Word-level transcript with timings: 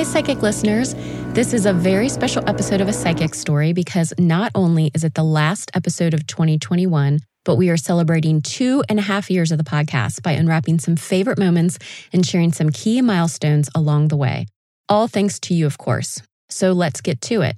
Hi, 0.00 0.04
psychic 0.04 0.40
listeners. 0.40 0.94
This 1.34 1.52
is 1.52 1.66
a 1.66 1.74
very 1.74 2.08
special 2.08 2.42
episode 2.48 2.80
of 2.80 2.88
A 2.88 2.92
Psychic's 2.92 3.38
Story 3.38 3.74
because 3.74 4.14
not 4.18 4.50
only 4.54 4.90
is 4.94 5.04
it 5.04 5.12
the 5.12 5.22
last 5.22 5.70
episode 5.74 6.14
of 6.14 6.26
2021, 6.26 7.18
but 7.44 7.56
we 7.56 7.68
are 7.68 7.76
celebrating 7.76 8.40
two 8.40 8.82
and 8.88 8.98
a 8.98 9.02
half 9.02 9.30
years 9.30 9.52
of 9.52 9.58
the 9.58 9.62
podcast 9.62 10.22
by 10.22 10.32
unwrapping 10.32 10.78
some 10.78 10.96
favorite 10.96 11.38
moments 11.38 11.78
and 12.14 12.24
sharing 12.24 12.50
some 12.50 12.70
key 12.70 13.02
milestones 13.02 13.68
along 13.74 14.08
the 14.08 14.16
way. 14.16 14.46
All 14.88 15.06
thanks 15.06 15.38
to 15.40 15.52
you, 15.52 15.66
of 15.66 15.76
course. 15.76 16.22
So 16.48 16.72
let's 16.72 17.02
get 17.02 17.20
to 17.20 17.42
it. 17.42 17.56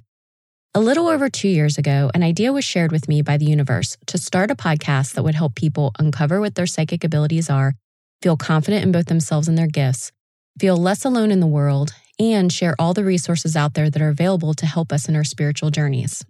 A 0.75 0.81
little 0.81 1.07
over 1.07 1.29
two 1.29 1.47
years 1.47 1.77
ago, 1.77 2.11
an 2.13 2.23
idea 2.23 2.51
was 2.51 2.65
shared 2.65 2.91
with 2.91 3.07
me 3.07 3.21
by 3.21 3.37
the 3.37 3.45
universe 3.45 3.95
to 4.07 4.17
start 4.17 4.51
a 4.51 4.55
podcast 4.55 5.13
that 5.13 5.23
would 5.23 5.35
help 5.35 5.55
people 5.55 5.93
uncover 5.97 6.41
what 6.41 6.55
their 6.55 6.67
psychic 6.67 7.05
abilities 7.05 7.49
are, 7.49 7.75
feel 8.21 8.35
confident 8.35 8.83
in 8.83 8.91
both 8.91 9.05
themselves 9.05 9.47
and 9.47 9.57
their 9.57 9.65
gifts, 9.65 10.11
feel 10.59 10.75
less 10.75 11.05
alone 11.05 11.31
in 11.31 11.39
the 11.39 11.47
world, 11.47 11.93
and 12.19 12.51
share 12.51 12.75
all 12.79 12.93
the 12.93 13.03
resources 13.03 13.55
out 13.55 13.73
there 13.73 13.89
that 13.89 14.01
are 14.01 14.09
available 14.09 14.53
to 14.55 14.65
help 14.65 14.91
us 14.91 15.07
in 15.07 15.15
our 15.15 15.23
spiritual 15.23 15.71
journeys. 15.71 16.23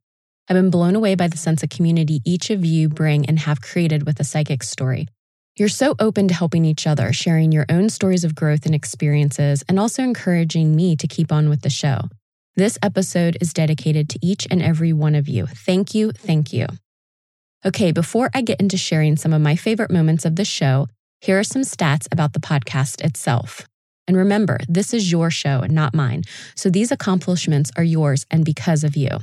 I've 0.50 0.56
been 0.56 0.70
blown 0.70 0.96
away 0.96 1.16
by 1.16 1.28
the 1.28 1.38
sense 1.38 1.64
of 1.64 1.70
community 1.70 2.22
each 2.26 2.50
of 2.50 2.66
you 2.66 2.90
bring 2.90 3.26
and 3.26 3.40
have 3.40 3.62
created 3.62 4.06
with 4.06 4.20
a 4.20 4.24
psychic's 4.24 4.70
story. 4.70 5.08
You're 5.56 5.70
so 5.70 5.96
open 6.00 6.28
to 6.30 6.34
helping 6.34 6.66
each 6.66 6.88
other, 6.88 7.14
sharing 7.14 7.52
your 7.52 7.66
own 7.70 7.90
stories 7.90 8.24
of 8.24 8.36
growth 8.36 8.66
and 8.66 8.74
experiences, 8.74 9.64
and 9.70 9.80
also 9.80 10.04
encouraging 10.04 10.76
me 10.76 10.96
to 10.96 11.08
keep 11.08 11.32
on 11.32 11.48
with 11.48 11.62
the 11.62 11.70
show. 11.70 12.10
This 12.56 12.78
episode 12.82 13.38
is 13.40 13.54
dedicated 13.54 14.10
to 14.10 14.20
each 14.22 14.48
and 14.50 14.62
every 14.62 14.94
one 14.94 15.16
of 15.16 15.28
you. 15.28 15.46
Thank 15.46 15.94
you, 15.94 16.12
thank 16.12 16.52
you. 16.54 16.68
Okay, 17.66 17.92
before 17.92 18.30
I 18.34 18.42
get 18.42 18.60
into 18.60 18.78
sharing 18.78 19.16
some 19.16 19.32
of 19.32 19.42
my 19.42 19.56
favorite 19.56 19.92
moments 19.92 20.26
of 20.26 20.36
the 20.36 20.46
show, 20.46 20.88
here 21.22 21.40
are 21.40 21.44
some 21.44 21.62
stats 21.62 22.08
about 22.12 22.34
the 22.34 22.40
podcast 22.40 23.02
itself. 23.04 23.68
And 24.08 24.18
remember, 24.18 24.60
this 24.68 24.94
is 24.94 25.12
your 25.12 25.32
show, 25.32 25.62
and 25.62 25.74
not 25.74 25.94
mine. 25.94 26.24
So 26.56 26.70
these 26.70 26.92
accomplishments 26.92 27.72
are 27.78 27.84
yours 27.84 28.26
and 28.30 28.44
because 28.44 28.84
of 28.84 28.96
you. 28.96 29.20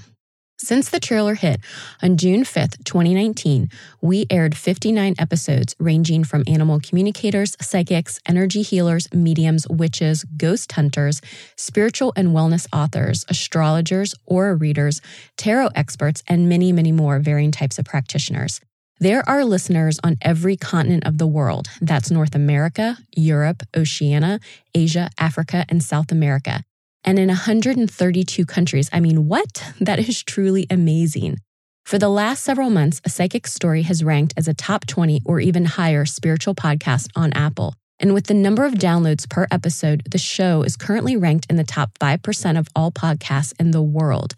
Since 0.62 0.91
the 0.91 1.00
trailer 1.00 1.36
hit 1.36 1.60
on 2.02 2.18
June 2.18 2.42
5th, 2.42 2.84
2019, 2.84 3.70
we 4.02 4.26
aired 4.28 4.54
59 4.54 5.14
episodes 5.19 5.74
ranging 5.78 6.22
from 6.22 6.44
animal 6.46 6.80
communicators, 6.80 7.56
psychics, 7.62 8.20
energy 8.26 8.60
healers, 8.60 9.10
mediums, 9.14 9.66
witches, 9.69 10.24
ghost 10.36 10.70
hunters, 10.72 11.22
spiritual 11.56 12.12
and 12.14 12.28
wellness 12.28 12.66
authors, 12.74 13.24
astrologers, 13.30 14.14
aura 14.26 14.54
readers, 14.54 15.00
tarot 15.38 15.70
experts, 15.74 16.22
and 16.28 16.46
many, 16.46 16.72
many 16.72 16.92
more 16.92 17.19
varying 17.20 17.52
types 17.52 17.78
of 17.78 17.86
practitioners. 17.86 18.60
There 19.03 19.27
are 19.27 19.47
listeners 19.47 19.99
on 20.05 20.19
every 20.21 20.59
continent 20.59 21.06
of 21.06 21.16
the 21.16 21.27
world. 21.27 21.69
That's 21.81 22.11
North 22.11 22.34
America, 22.34 22.99
Europe, 23.16 23.62
Oceania, 23.75 24.41
Asia, 24.75 25.09
Africa, 25.19 25.65
and 25.71 25.83
South 25.83 26.12
America. 26.12 26.62
And 27.03 27.19
in 27.19 27.28
132 27.28 28.44
countries. 28.44 28.91
I 28.93 29.00
mean, 29.00 29.27
what? 29.27 29.72
That 29.81 30.00
is 30.00 30.22
truly 30.22 30.66
amazing. 30.69 31.38
For 31.87 31.99
the 31.99 32.11
last 32.11 32.44
several 32.44 32.69
months, 32.69 33.00
A 33.03 33.09
Psychic's 33.09 33.55
Story 33.55 33.83
has 33.83 34.05
ranked 34.05 34.34
as 34.37 34.47
a 34.47 34.53
top 34.53 34.87
20 34.87 35.22
or 35.25 35.41
even 35.41 35.65
higher 35.65 36.05
spiritual 36.05 36.55
podcast 36.55 37.09
on 37.17 37.32
Apple. 37.32 37.72
And 37.99 38.12
with 38.12 38.27
the 38.27 38.34
number 38.34 38.67
of 38.67 38.75
downloads 38.75 39.27
per 39.27 39.47
episode, 39.50 40.03
the 40.11 40.19
show 40.19 40.62
is 40.62 40.77
currently 40.77 41.17
ranked 41.17 41.47
in 41.49 41.56
the 41.56 41.65
top 41.65 41.99
5% 41.99 42.59
of 42.59 42.69
all 42.77 42.93
podcasts 42.93 43.59
in 43.59 43.71
the 43.71 43.81
world. 43.81 44.34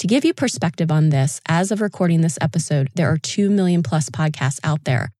To 0.00 0.06
give 0.06 0.26
you 0.26 0.34
perspective 0.34 0.90
on 0.90 1.08
this, 1.08 1.40
as 1.48 1.72
of 1.72 1.80
recording 1.80 2.20
this 2.20 2.36
episode, 2.42 2.90
there 2.96 3.10
are 3.10 3.16
2 3.16 3.48
million 3.48 3.82
plus 3.82 4.10
podcasts 4.10 4.60
out 4.62 4.84
there. 4.84 5.10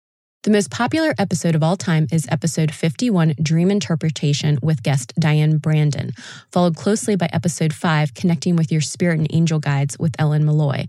The 0.43 0.51
most 0.51 0.71
popular 0.71 1.15
episode 1.19 1.55
of 1.55 1.63
all 1.63 1.79
time 1.79 2.07
is 2.13 2.27
episode 2.31 2.75
51, 2.75 3.37
Dream 3.43 3.71
Interpretation, 3.71 4.59
with 4.63 4.83
guest 4.83 5.15
Diane 5.19 5.57
Brandon, 5.57 6.11
followed 6.53 6.77
closely 6.77 7.17
by 7.17 7.31
episode 7.33 7.73
5, 7.73 8.13
Connecting 8.13 8.55
with 8.55 8.71
Your 8.71 8.83
Spirit 8.83 9.19
and 9.19 9.33
Angel 9.33 9.59
Guides 9.59 9.99
with 9.99 10.15
Ellen 10.19 10.45
Malloy. 10.45 10.89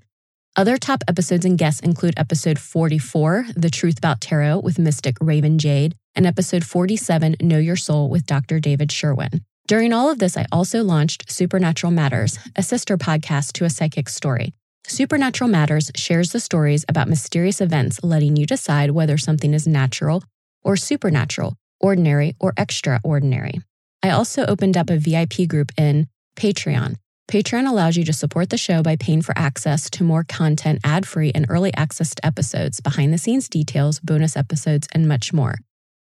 Other 0.57 0.75
top 0.75 1.05
episodes 1.07 1.45
and 1.45 1.57
guests 1.57 1.79
include 1.79 2.15
episode 2.17 2.59
44, 2.59 3.45
The 3.55 3.69
Truth 3.69 3.99
About 3.99 4.19
Tarot 4.19 4.59
with 4.59 4.77
Mystic 4.77 5.15
Raven 5.21 5.59
Jade, 5.59 5.95
and 6.13 6.25
episode 6.25 6.65
47, 6.65 7.37
Know 7.39 7.57
Your 7.57 7.77
Soul 7.77 8.09
with 8.09 8.25
Dr. 8.25 8.59
David 8.59 8.91
Sherwin. 8.91 9.45
During 9.67 9.91
all 9.91 10.09
of 10.09 10.19
this, 10.19 10.37
I 10.37 10.45
also 10.49 10.81
launched 10.81 11.29
Supernatural 11.29 11.91
Matters, 11.91 12.39
a 12.55 12.63
sister 12.63 12.97
podcast 12.97 13.51
to 13.53 13.65
A 13.65 13.69
Psychic's 13.69 14.15
Story. 14.15 14.53
Supernatural 14.87 15.49
Matters 15.49 15.91
shares 15.93 16.31
the 16.31 16.39
stories 16.39 16.85
about 16.87 17.09
mysterious 17.09 17.59
events, 17.59 18.01
letting 18.01 18.37
you 18.37 18.45
decide 18.45 18.91
whether 18.91 19.17
something 19.17 19.53
is 19.53 19.67
natural 19.67 20.23
or 20.63 20.77
supernatural, 20.77 21.55
ordinary 21.81 22.33
or 22.39 22.53
extraordinary. 22.55 23.59
I 24.01 24.11
also 24.11 24.45
opened 24.45 24.77
up 24.77 24.89
a 24.89 24.97
VIP 24.97 25.49
group 25.49 25.73
in 25.77 26.07
Patreon. 26.37 26.95
Patreon 27.29 27.67
allows 27.67 27.97
you 27.97 28.05
to 28.05 28.13
support 28.13 28.49
the 28.49 28.57
show 28.57 28.81
by 28.81 28.95
paying 28.95 29.21
for 29.21 29.37
access 29.37 29.89
to 29.89 30.03
more 30.05 30.23
content 30.23 30.79
ad 30.85 31.05
free 31.05 31.33
and 31.35 31.45
early 31.49 31.73
access 31.73 32.15
to 32.15 32.25
episodes, 32.25 32.79
behind 32.79 33.11
the 33.11 33.17
scenes 33.17 33.49
details, 33.49 33.99
bonus 33.99 34.37
episodes, 34.37 34.87
and 34.93 35.09
much 35.09 35.33
more. 35.33 35.55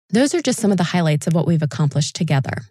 Those 0.10 0.36
are 0.36 0.42
just 0.42 0.60
some 0.60 0.72
of 0.72 0.78
the 0.78 0.84
highlights 0.84 1.26
of 1.26 1.34
what 1.34 1.48
we've 1.48 1.64
accomplished 1.64 2.18
together. 2.18 2.64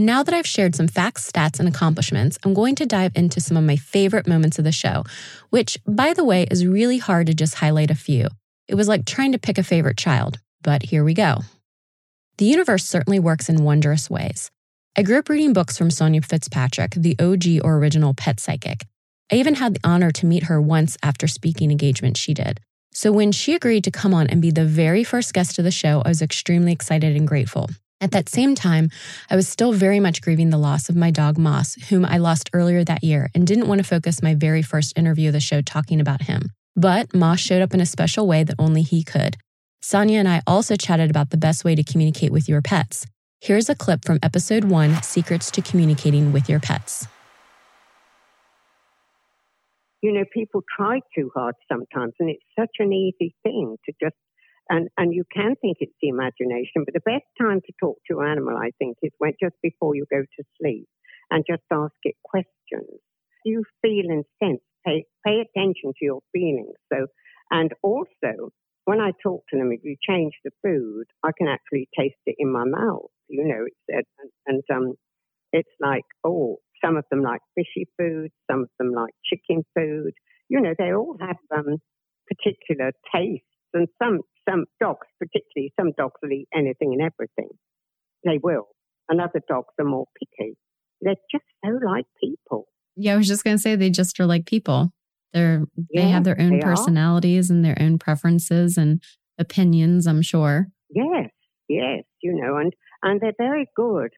Now 0.00 0.22
that 0.22 0.32
I've 0.32 0.46
shared 0.46 0.76
some 0.76 0.86
facts, 0.86 1.28
stats, 1.28 1.58
and 1.58 1.68
accomplishments, 1.68 2.38
I'm 2.44 2.54
going 2.54 2.76
to 2.76 2.86
dive 2.86 3.10
into 3.16 3.40
some 3.40 3.56
of 3.56 3.64
my 3.64 3.74
favorite 3.74 4.28
moments 4.28 4.56
of 4.56 4.64
the 4.64 4.70
show, 4.70 5.02
which, 5.50 5.76
by 5.88 6.12
the 6.12 6.24
way, 6.24 6.44
is 6.44 6.64
really 6.64 6.98
hard 6.98 7.26
to 7.26 7.34
just 7.34 7.56
highlight 7.56 7.90
a 7.90 7.96
few. 7.96 8.28
It 8.68 8.76
was 8.76 8.86
like 8.86 9.06
trying 9.06 9.32
to 9.32 9.40
pick 9.40 9.58
a 9.58 9.64
favorite 9.64 9.96
child, 9.96 10.38
but 10.62 10.84
here 10.84 11.02
we 11.02 11.14
go. 11.14 11.38
The 12.36 12.44
universe 12.44 12.84
certainly 12.84 13.18
works 13.18 13.48
in 13.48 13.64
wondrous 13.64 14.08
ways. 14.08 14.52
I 14.96 15.02
grew 15.02 15.18
up 15.18 15.28
reading 15.28 15.52
books 15.52 15.76
from 15.76 15.90
Sonia 15.90 16.22
Fitzpatrick, 16.22 16.92
the 16.92 17.16
OG 17.18 17.64
or 17.64 17.78
original 17.78 18.14
pet 18.14 18.38
psychic. 18.38 18.86
I 19.32 19.34
even 19.34 19.56
had 19.56 19.74
the 19.74 19.80
honor 19.82 20.12
to 20.12 20.26
meet 20.26 20.44
her 20.44 20.60
once 20.60 20.96
after 21.02 21.26
speaking 21.26 21.72
engagement 21.72 22.16
she 22.16 22.34
did. 22.34 22.60
So 22.92 23.10
when 23.10 23.32
she 23.32 23.52
agreed 23.52 23.82
to 23.82 23.90
come 23.90 24.14
on 24.14 24.28
and 24.28 24.40
be 24.40 24.52
the 24.52 24.64
very 24.64 25.02
first 25.02 25.34
guest 25.34 25.58
of 25.58 25.64
the 25.64 25.72
show, 25.72 26.02
I 26.04 26.08
was 26.10 26.22
extremely 26.22 26.70
excited 26.70 27.16
and 27.16 27.26
grateful. 27.26 27.68
At 28.00 28.12
that 28.12 28.28
same 28.28 28.54
time, 28.54 28.90
I 29.28 29.34
was 29.34 29.48
still 29.48 29.72
very 29.72 29.98
much 29.98 30.22
grieving 30.22 30.50
the 30.50 30.58
loss 30.58 30.88
of 30.88 30.94
my 30.94 31.10
dog 31.10 31.36
Moss, 31.36 31.74
whom 31.88 32.04
I 32.04 32.18
lost 32.18 32.48
earlier 32.52 32.84
that 32.84 33.02
year, 33.02 33.28
and 33.34 33.44
didn't 33.44 33.66
want 33.66 33.80
to 33.80 33.84
focus 33.84 34.22
my 34.22 34.34
very 34.34 34.62
first 34.62 34.96
interview 34.96 35.30
of 35.30 35.32
the 35.32 35.40
show 35.40 35.62
talking 35.62 36.00
about 36.00 36.22
him. 36.22 36.52
But 36.76 37.12
Moss 37.12 37.40
showed 37.40 37.60
up 37.60 37.74
in 37.74 37.80
a 37.80 37.86
special 37.86 38.28
way 38.28 38.44
that 38.44 38.54
only 38.56 38.82
he 38.82 39.02
could. 39.02 39.36
Sonia 39.82 40.20
and 40.20 40.28
I 40.28 40.42
also 40.46 40.76
chatted 40.76 41.10
about 41.10 41.30
the 41.30 41.36
best 41.36 41.64
way 41.64 41.74
to 41.74 41.82
communicate 41.82 42.30
with 42.30 42.48
your 42.48 42.62
pets. 42.62 43.04
Here's 43.40 43.68
a 43.68 43.74
clip 43.74 44.04
from 44.04 44.20
episode 44.22 44.64
one 44.64 45.02
Secrets 45.02 45.50
to 45.52 45.62
Communicating 45.62 46.32
with 46.32 46.48
Your 46.48 46.60
Pets. 46.60 47.08
You 50.02 50.12
know, 50.12 50.24
people 50.32 50.62
try 50.76 51.00
too 51.16 51.32
hard 51.34 51.56
sometimes, 51.68 52.14
and 52.20 52.30
it's 52.30 52.44
such 52.56 52.76
an 52.78 52.92
easy 52.92 53.34
thing 53.42 53.76
to 53.86 53.92
just 54.00 54.14
and, 54.68 54.88
and 54.96 55.14
you 55.14 55.24
can 55.34 55.54
think 55.60 55.78
it's 55.80 55.96
the 56.02 56.08
imagination, 56.08 56.84
but 56.84 56.94
the 56.94 57.00
best 57.00 57.24
time 57.40 57.60
to 57.60 57.72
talk 57.80 57.98
to 58.10 58.20
an 58.20 58.28
animal, 58.28 58.56
I 58.56 58.70
think, 58.78 58.98
is 59.02 59.12
when 59.18 59.32
just 59.40 59.56
before 59.62 59.94
you 59.94 60.04
go 60.10 60.20
to 60.20 60.44
sleep 60.60 60.88
and 61.30 61.44
just 61.48 61.62
ask 61.72 61.94
it 62.02 62.16
questions. 62.24 63.00
You 63.44 63.64
feel 63.82 64.10
and 64.10 64.24
sense, 64.42 64.60
pay, 64.84 65.04
pay 65.26 65.40
attention 65.40 65.92
to 65.98 66.04
your 66.04 66.20
feelings. 66.32 66.76
So, 66.92 67.06
and 67.50 67.72
also, 67.82 68.50
when 68.84 69.00
I 69.00 69.12
talk 69.22 69.44
to 69.50 69.58
them, 69.58 69.70
if 69.72 69.80
you 69.84 69.96
change 70.06 70.32
the 70.44 70.50
food, 70.62 71.04
I 71.22 71.30
can 71.36 71.48
actually 71.48 71.88
taste 71.98 72.20
it 72.26 72.36
in 72.38 72.52
my 72.52 72.64
mouth. 72.64 73.10
You 73.28 73.44
know, 73.44 73.64
it's, 73.88 74.08
and, 74.18 74.30
and 74.46 74.62
um, 74.74 74.94
it's 75.52 75.68
like, 75.80 76.04
oh, 76.24 76.56
some 76.84 76.96
of 76.96 77.04
them 77.10 77.22
like 77.22 77.40
fishy 77.54 77.86
food, 77.98 78.30
some 78.50 78.62
of 78.62 78.70
them 78.78 78.92
like 78.92 79.12
chicken 79.24 79.64
food. 79.76 80.12
You 80.48 80.60
know, 80.60 80.74
they 80.78 80.92
all 80.92 81.16
have 81.20 81.36
um, 81.54 81.76
particular 82.28 82.92
tastes, 83.14 83.44
and 83.74 83.88
some 84.02 84.20
some 84.48 84.64
dogs, 84.80 85.06
particularly 85.18 85.72
some 85.78 85.92
dogs, 85.96 86.14
will 86.22 86.32
eat 86.32 86.48
anything 86.54 86.92
and 86.98 87.02
everything. 87.02 87.50
They 88.24 88.38
will, 88.42 88.68
and 89.08 89.20
other 89.20 89.42
dogs 89.48 89.74
are 89.78 89.84
more 89.84 90.06
picky. 90.18 90.56
They're 91.00 91.14
just 91.30 91.44
so 91.64 91.78
like 91.84 92.06
people. 92.20 92.66
Yeah, 92.96 93.14
I 93.14 93.16
was 93.16 93.28
just 93.28 93.44
gonna 93.44 93.58
say 93.58 93.76
they 93.76 93.90
just 93.90 94.18
are 94.20 94.26
like 94.26 94.46
people. 94.46 94.92
They're 95.32 95.66
yeah, 95.90 96.02
they 96.02 96.08
have 96.08 96.24
their 96.24 96.40
own 96.40 96.60
personalities 96.60 97.50
are. 97.50 97.54
and 97.54 97.64
their 97.64 97.76
own 97.80 97.98
preferences 97.98 98.76
and 98.76 99.02
opinions. 99.38 100.06
I'm 100.06 100.22
sure. 100.22 100.68
Yes, 100.90 101.30
yes, 101.68 102.04
you 102.22 102.34
know, 102.34 102.56
and 102.56 102.72
and 103.02 103.20
they're 103.20 103.32
very 103.38 103.68
good 103.76 104.10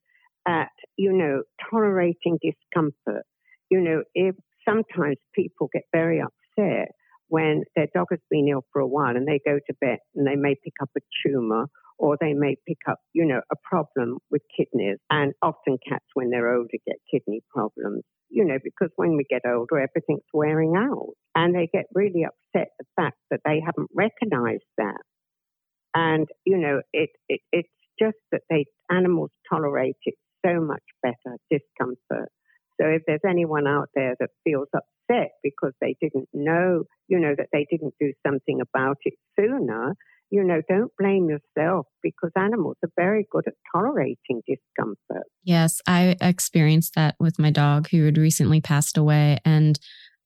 at 0.46 0.70
you 0.96 1.12
know 1.12 1.42
tolerating 1.70 2.38
discomfort. 2.42 3.26
You 3.70 3.80
know, 3.80 4.02
if 4.14 4.34
sometimes 4.66 5.16
people 5.34 5.68
get 5.72 5.82
very 5.92 6.20
upset 6.20 6.92
when 7.30 7.62
their 7.76 7.86
dog 7.94 8.08
has 8.10 8.18
been 8.28 8.48
ill 8.48 8.64
for 8.72 8.80
a 8.80 8.86
while 8.86 9.16
and 9.16 9.26
they 9.26 9.40
go 9.46 9.58
to 9.58 9.74
vet 9.80 10.00
and 10.14 10.26
they 10.26 10.34
may 10.34 10.56
pick 10.62 10.74
up 10.82 10.90
a 10.96 11.00
tumor 11.24 11.66
or 11.96 12.16
they 12.20 12.32
may 12.32 12.56
pick 12.66 12.78
up, 12.88 12.98
you 13.12 13.24
know, 13.24 13.40
a 13.52 13.56
problem 13.62 14.18
with 14.30 14.42
kidneys. 14.56 14.98
And 15.10 15.32
often 15.40 15.78
cats, 15.88 16.04
when 16.14 16.30
they're 16.30 16.52
older, 16.52 16.68
get 16.86 16.96
kidney 17.10 17.40
problems, 17.54 18.02
you 18.30 18.44
know, 18.44 18.58
because 18.64 18.90
when 18.96 19.16
we 19.16 19.24
get 19.30 19.42
older, 19.46 19.78
everything's 19.78 20.26
wearing 20.34 20.74
out. 20.76 21.12
And 21.36 21.54
they 21.54 21.68
get 21.72 21.84
really 21.94 22.24
upset 22.24 22.68
the 22.78 22.86
fact 22.96 23.18
that 23.30 23.40
they 23.44 23.62
haven't 23.64 23.90
recognized 23.94 24.64
that. 24.78 25.02
And, 25.94 26.26
you 26.44 26.58
know, 26.58 26.80
it, 26.92 27.10
it 27.28 27.40
it's 27.52 27.68
just 28.00 28.18
that 28.32 28.42
they 28.50 28.66
animals 28.90 29.30
tolerate 29.48 29.96
it 30.04 30.14
so 30.44 30.60
much 30.60 30.82
better, 31.02 31.36
discomfort. 31.50 32.30
So 32.80 32.88
if 32.88 33.02
there's 33.06 33.20
anyone 33.28 33.66
out 33.66 33.90
there 33.94 34.16
that 34.18 34.30
feels 34.42 34.68
upset 34.74 34.90
because 35.42 35.72
they 35.80 35.96
didn't 36.00 36.28
know, 36.32 36.84
you 37.08 37.18
know, 37.18 37.34
that 37.36 37.48
they 37.52 37.66
didn't 37.70 37.94
do 38.00 38.12
something 38.26 38.60
about 38.60 38.96
it 39.04 39.14
sooner, 39.38 39.94
you 40.30 40.44
know, 40.44 40.62
don't 40.68 40.92
blame 40.98 41.28
yourself 41.28 41.86
because 42.02 42.30
animals 42.36 42.76
are 42.84 42.90
very 42.96 43.26
good 43.30 43.44
at 43.46 43.54
tolerating 43.74 44.42
discomfort. 44.46 45.26
Yes, 45.42 45.80
I 45.86 46.16
experienced 46.20 46.94
that 46.94 47.16
with 47.18 47.38
my 47.38 47.50
dog 47.50 47.88
who 47.88 48.04
had 48.04 48.16
recently 48.16 48.60
passed 48.60 48.96
away. 48.96 49.38
And 49.44 49.78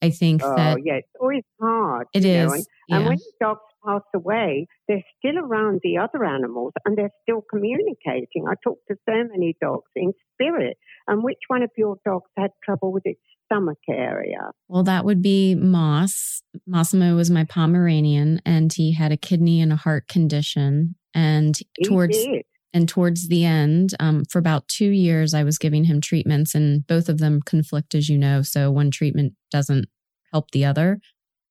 I 0.02 0.10
think 0.10 0.42
oh, 0.44 0.54
that. 0.54 0.78
yeah, 0.84 0.96
it's 0.96 1.08
always 1.18 1.44
hard. 1.60 2.06
It 2.12 2.24
is. 2.26 2.48
Know, 2.48 2.54
and, 2.54 2.66
yeah. 2.88 2.96
and 2.96 3.06
when 3.06 3.18
dogs 3.40 3.60
pass 3.86 4.02
away, 4.14 4.66
they're 4.88 5.04
still 5.18 5.38
around 5.38 5.80
the 5.82 5.96
other 5.98 6.24
animals 6.24 6.72
and 6.84 6.98
they're 6.98 7.12
still 7.22 7.42
communicating. 7.50 8.44
I 8.46 8.54
talk 8.62 8.78
to 8.88 8.96
so 9.08 9.14
many 9.30 9.56
dogs 9.60 9.90
in 9.96 10.12
spirit. 10.34 10.76
And 11.06 11.22
which 11.22 11.38
one 11.48 11.62
of 11.62 11.70
your 11.76 11.96
dogs 12.04 12.30
had 12.36 12.50
trouble 12.62 12.92
with 12.92 13.04
its 13.06 13.20
stomach 13.54 13.78
area? 13.88 14.50
Well, 14.68 14.82
that 14.84 15.04
would 15.04 15.22
be 15.22 15.54
Moss. 15.54 16.42
Massimo 16.66 17.16
was 17.16 17.30
my 17.30 17.44
Pomeranian, 17.44 18.40
and 18.44 18.72
he 18.72 18.92
had 18.92 19.12
a 19.12 19.16
kidney 19.16 19.60
and 19.60 19.72
a 19.72 19.76
heart 19.76 20.08
condition. 20.08 20.94
And 21.14 21.58
he 21.76 21.84
towards 21.84 22.16
did. 22.16 22.42
and 22.72 22.88
towards 22.88 23.28
the 23.28 23.44
end, 23.44 23.94
um, 24.00 24.24
for 24.30 24.38
about 24.38 24.68
two 24.68 24.90
years, 24.90 25.34
I 25.34 25.44
was 25.44 25.58
giving 25.58 25.84
him 25.84 26.00
treatments, 26.00 26.54
and 26.54 26.86
both 26.86 27.08
of 27.08 27.18
them 27.18 27.40
conflict, 27.42 27.94
as 27.94 28.08
you 28.08 28.18
know. 28.18 28.42
So 28.42 28.70
one 28.70 28.90
treatment 28.90 29.34
doesn't 29.50 29.86
help 30.32 30.50
the 30.50 30.64
other. 30.64 31.00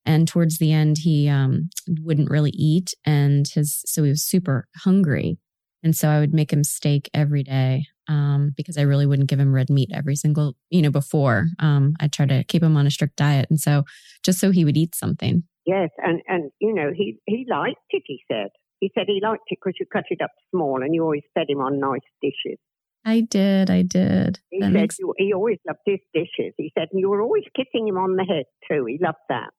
And 0.05 0.27
towards 0.27 0.57
the 0.57 0.73
end, 0.73 0.97
he 0.99 1.29
um, 1.29 1.69
wouldn't 1.87 2.29
really 2.29 2.51
eat, 2.51 2.93
and 3.05 3.47
his 3.47 3.81
so 3.85 4.03
he 4.03 4.09
was 4.09 4.23
super 4.23 4.67
hungry. 4.77 5.37
And 5.81 5.95
so 5.95 6.07
I 6.09 6.19
would 6.19 6.33
make 6.33 6.51
him 6.51 6.63
steak 6.63 7.09
every 7.13 7.43
day 7.43 7.85
um, 8.07 8.53
because 8.55 8.77
I 8.77 8.81
really 8.81 9.05
wouldn't 9.05 9.29
give 9.29 9.39
him 9.39 9.53
red 9.53 9.69
meat 9.69 9.89
every 9.93 10.15
single, 10.15 10.55
you 10.69 10.81
know, 10.81 10.91
before. 10.91 11.47
Um, 11.59 11.95
I 11.99 12.07
try 12.07 12.25
to 12.25 12.43
keep 12.43 12.63
him 12.63 12.77
on 12.77 12.87
a 12.87 12.91
strict 12.91 13.15
diet. 13.15 13.47
And 13.49 13.59
so 13.59 13.83
just 14.23 14.39
so 14.39 14.51
he 14.51 14.65
would 14.65 14.77
eat 14.77 14.95
something. 14.95 15.43
Yes. 15.65 15.89
And, 15.97 16.21
and 16.27 16.51
you 16.59 16.73
know, 16.73 16.91
he, 16.95 17.19
he 17.25 17.45
liked 17.49 17.77
it, 17.89 18.03
he 18.05 18.19
said. 18.31 18.49
He 18.79 18.91
said 18.93 19.05
he 19.07 19.21
liked 19.23 19.43
it 19.47 19.59
because 19.63 19.77
you 19.79 19.85
cut 19.91 20.05
it 20.09 20.21
up 20.21 20.31
small 20.51 20.81
and 20.83 20.93
you 20.93 21.03
always 21.03 21.23
fed 21.33 21.49
him 21.49 21.59
on 21.59 21.79
nice 21.79 22.01
dishes. 22.21 22.59
I 23.05 23.21
did. 23.21 23.69
I 23.69 23.81
did. 23.81 24.39
He 24.49 24.59
that 24.59 24.67
said 24.67 24.73
makes... 24.73 24.99
you, 24.99 25.13
he 25.17 25.33
always 25.33 25.57
loved 25.67 25.79
his 25.85 25.99
dishes. 26.13 26.53
He 26.57 26.71
said, 26.77 26.89
and 26.91 26.99
you 26.99 27.09
were 27.09 27.21
always 27.21 27.43
kissing 27.55 27.87
him 27.87 27.97
on 27.97 28.15
the 28.15 28.25
head 28.25 28.45
too. 28.69 28.85
He 28.85 28.97
loved 29.01 29.17
that. 29.29 29.51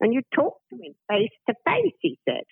And 0.00 0.12
you 0.12 0.22
talked 0.34 0.62
to 0.70 0.76
him 0.76 0.94
face 1.08 1.30
to 1.48 1.54
face, 1.64 1.94
he 2.00 2.18
said 2.28 2.42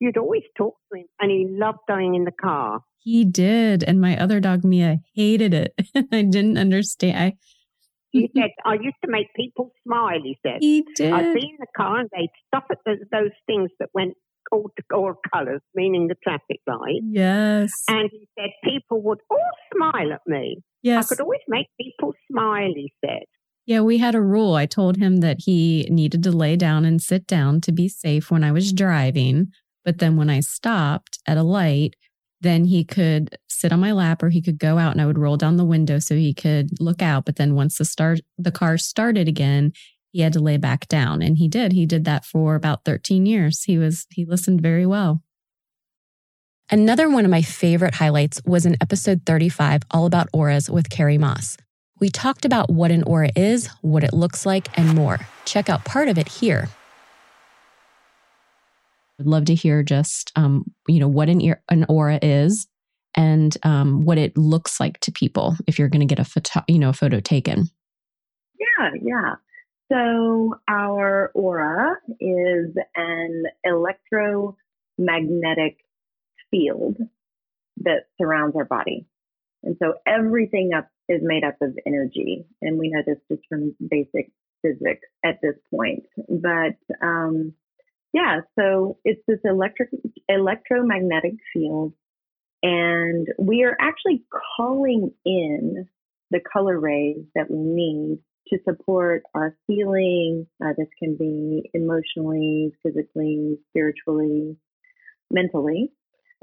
you'd 0.00 0.16
always 0.16 0.42
talk 0.56 0.74
to 0.92 1.00
him 1.00 1.06
and 1.20 1.30
he 1.30 1.46
loved 1.48 1.78
going 1.88 2.14
in 2.14 2.24
the 2.24 2.32
car. 2.32 2.80
He 2.98 3.24
did. 3.24 3.82
And 3.82 4.00
my 4.00 4.18
other 4.18 4.40
dog, 4.40 4.64
Mia, 4.64 4.98
hated 5.14 5.54
it. 5.54 5.74
I 5.96 6.22
didn't 6.22 6.58
understand. 6.58 7.16
I, 7.16 7.32
he 8.10 8.30
said, 8.34 8.50
I 8.64 8.74
used 8.74 8.96
to 9.04 9.10
make 9.10 9.32
people 9.34 9.72
smile, 9.84 10.20
he 10.22 10.38
said. 10.42 10.58
He 10.60 10.84
did. 10.96 11.12
I'd 11.12 11.34
be 11.34 11.40
in 11.40 11.56
the 11.58 11.66
car 11.76 12.00
and 12.00 12.08
they'd 12.12 12.30
stop 12.48 12.66
at 12.70 12.78
those, 12.86 12.98
those 13.12 13.30
things 13.46 13.70
that 13.78 13.90
went 13.92 14.14
all, 14.50 14.70
all 14.94 15.14
colours, 15.32 15.60
meaning 15.74 16.08
the 16.08 16.16
traffic 16.22 16.60
light. 16.66 17.02
Yes. 17.02 17.70
And 17.88 18.08
he 18.10 18.26
said, 18.38 18.50
people 18.64 19.02
would 19.02 19.20
all 19.30 19.50
smile 19.74 20.12
at 20.12 20.22
me. 20.26 20.62
Yes. 20.82 21.06
I 21.06 21.08
could 21.08 21.20
always 21.22 21.40
make 21.48 21.66
people 21.80 22.14
smile, 22.30 22.72
he 22.74 22.92
said. 23.04 23.24
Yeah, 23.66 23.82
we 23.82 23.98
had 23.98 24.14
a 24.14 24.22
rule. 24.22 24.54
I 24.54 24.64
told 24.64 24.96
him 24.96 25.18
that 25.18 25.42
he 25.44 25.86
needed 25.90 26.22
to 26.22 26.32
lay 26.32 26.56
down 26.56 26.86
and 26.86 27.02
sit 27.02 27.26
down 27.26 27.60
to 27.62 27.72
be 27.72 27.88
safe 27.88 28.30
when 28.30 28.42
I 28.42 28.52
was 28.52 28.72
driving. 28.72 29.48
But 29.84 29.98
then 29.98 30.16
when 30.16 30.30
I 30.30 30.40
stopped 30.40 31.18
at 31.26 31.36
a 31.36 31.42
light, 31.42 31.94
then 32.40 32.64
he 32.64 32.84
could 32.84 33.36
sit 33.48 33.72
on 33.72 33.80
my 33.80 33.92
lap 33.92 34.22
or 34.22 34.28
he 34.28 34.40
could 34.40 34.58
go 34.58 34.78
out 34.78 34.92
and 34.92 35.00
I 35.00 35.06
would 35.06 35.18
roll 35.18 35.36
down 35.36 35.56
the 35.56 35.64
window 35.64 35.98
so 35.98 36.14
he 36.14 36.32
could 36.32 36.80
look 36.80 37.02
out. 37.02 37.24
But 37.24 37.36
then 37.36 37.54
once 37.54 37.78
the 37.78 37.84
start 37.84 38.20
the 38.36 38.52
car 38.52 38.78
started 38.78 39.28
again, 39.28 39.72
he 40.12 40.20
had 40.20 40.32
to 40.34 40.40
lay 40.40 40.56
back 40.56 40.88
down. 40.88 41.22
And 41.22 41.38
he 41.38 41.48
did. 41.48 41.72
He 41.72 41.86
did 41.86 42.04
that 42.04 42.24
for 42.24 42.54
about 42.54 42.84
13 42.84 43.26
years. 43.26 43.64
He 43.64 43.78
was 43.78 44.06
he 44.10 44.24
listened 44.24 44.60
very 44.60 44.86
well. 44.86 45.22
Another 46.70 47.08
one 47.08 47.24
of 47.24 47.30
my 47.30 47.42
favorite 47.42 47.94
highlights 47.94 48.42
was 48.44 48.66
in 48.66 48.76
episode 48.80 49.22
35, 49.24 49.82
all 49.90 50.04
about 50.04 50.28
auras 50.34 50.68
with 50.68 50.90
Carrie 50.90 51.16
Moss. 51.16 51.56
We 51.98 52.10
talked 52.10 52.44
about 52.44 52.70
what 52.70 52.90
an 52.90 53.02
aura 53.04 53.30
is, 53.34 53.68
what 53.80 54.04
it 54.04 54.12
looks 54.12 54.44
like, 54.44 54.68
and 54.78 54.94
more. 54.94 55.18
Check 55.46 55.70
out 55.70 55.84
part 55.84 56.08
of 56.08 56.18
it 56.18 56.28
here. 56.28 56.68
I'd 59.20 59.26
love 59.26 59.46
to 59.46 59.54
hear 59.54 59.82
just, 59.82 60.30
um, 60.36 60.64
you 60.86 61.00
know, 61.00 61.08
what 61.08 61.28
an, 61.28 61.40
ear, 61.40 61.60
an 61.70 61.86
aura 61.88 62.20
is 62.22 62.68
and 63.16 63.56
um, 63.64 64.04
what 64.04 64.18
it 64.18 64.36
looks 64.36 64.78
like 64.78 65.00
to 65.00 65.10
people 65.10 65.56
if 65.66 65.76
you're 65.78 65.88
going 65.88 66.06
to 66.06 66.14
get 66.14 66.20
a 66.20 66.24
photo, 66.24 66.60
you 66.68 66.78
know, 66.78 66.90
a 66.90 66.94
photo 66.94 67.18
taken. 67.20 67.70
Yeah, 68.58 68.90
yeah. 69.02 69.34
So 69.90 70.56
our 70.68 71.32
aura 71.34 71.96
is 72.20 72.76
an 72.94 73.44
electromagnetic 73.64 75.78
field 76.50 76.98
that 77.78 78.06
surrounds 78.20 78.56
our 78.56 78.64
body. 78.64 79.06
And 79.62 79.76
so 79.82 79.94
everything 80.06 80.70
up 80.76 80.88
is 81.08 81.20
made 81.22 81.44
up 81.44 81.56
of 81.60 81.76
energy. 81.86 82.46
And 82.62 82.78
we 82.78 82.90
know 82.90 83.02
this 83.06 83.18
just 83.30 83.42
from 83.48 83.74
basic 83.90 84.30
physics 84.62 85.06
at 85.24 85.40
this 85.42 85.56
point. 85.74 86.04
But 86.28 86.76
um, 87.04 87.54
yeah, 88.12 88.40
so 88.58 88.98
it's 89.04 89.22
this 89.28 89.40
electric 89.44 89.90
electromagnetic 90.28 91.34
field, 91.52 91.92
and 92.62 93.28
we 93.38 93.64
are 93.64 93.76
actually 93.80 94.24
calling 94.56 95.12
in 95.24 95.88
the 96.30 96.40
color 96.52 96.78
rays 96.78 97.24
that 97.34 97.50
we 97.50 97.58
need 97.58 98.18
to 98.48 98.58
support 98.64 99.22
our 99.34 99.56
healing. 99.66 100.46
Uh, 100.62 100.72
this 100.76 100.88
can 100.98 101.16
be 101.16 101.70
emotionally, 101.74 102.72
physically, 102.82 103.58
spiritually, 103.70 104.56
mentally. 105.30 105.92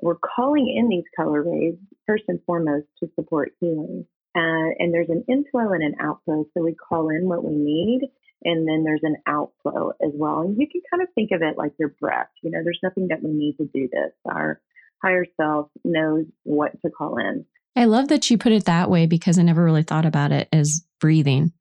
We're 0.01 0.15
calling 0.15 0.74
in 0.75 0.89
these 0.89 1.05
color 1.15 1.43
rays 1.43 1.75
first 2.05 2.24
and 2.27 2.39
foremost 2.45 2.88
to 3.00 3.10
support 3.15 3.53
healing. 3.60 4.05
Uh, 4.36 4.75
and 4.77 4.93
there's 4.93 5.10
an 5.10 5.24
inflow 5.29 5.72
and 5.72 5.81
an 5.81 5.95
outflow. 6.01 6.45
So 6.53 6.63
we 6.63 6.75
call 6.75 7.10
in 7.10 7.27
what 7.27 7.43
we 7.43 7.55
need 7.55 8.01
and 8.44 8.68
then 8.68 8.84
there's 8.84 9.04
an 9.04 9.18
outflow 9.27 9.92
as 10.04 10.12
well. 10.13 10.42
And 10.42 10.56
you 10.58 10.68
can 10.72 10.82
kind 10.92 11.01
of 11.01 11.10
think 11.15 11.32
of 11.32 11.42
it 11.42 11.58
like 11.58 11.74
your 11.80 11.96
breath. 12.00 12.30
You 12.44 12.51
know, 12.51 12.60
there's 12.63 12.80
nothing 12.84 13.08
that 13.10 13.24
we 13.24 13.32
need 13.32 13.58
to 13.58 13.65
do 13.65 13.89
this. 13.92 14.13
Our 14.25 14.62
higher 15.01 15.25
self 15.39 15.70
knows 15.84 16.25
what 16.44 16.72
to 16.82 16.92
call 16.92 17.18
in. 17.18 17.46
I 17.75 17.86
love 17.86 18.08
that 18.08 18.30
you 18.30 18.38
put 18.38 18.54
it 18.54 18.65
that 18.65 18.89
way 18.89 19.06
because 19.06 19.38
I 19.38 19.44
never 19.44 19.63
really 19.63 19.84
thought 19.84 20.06
about 20.06 20.32
it 20.32 20.48
as 20.54 20.86
breathing. 21.00 21.51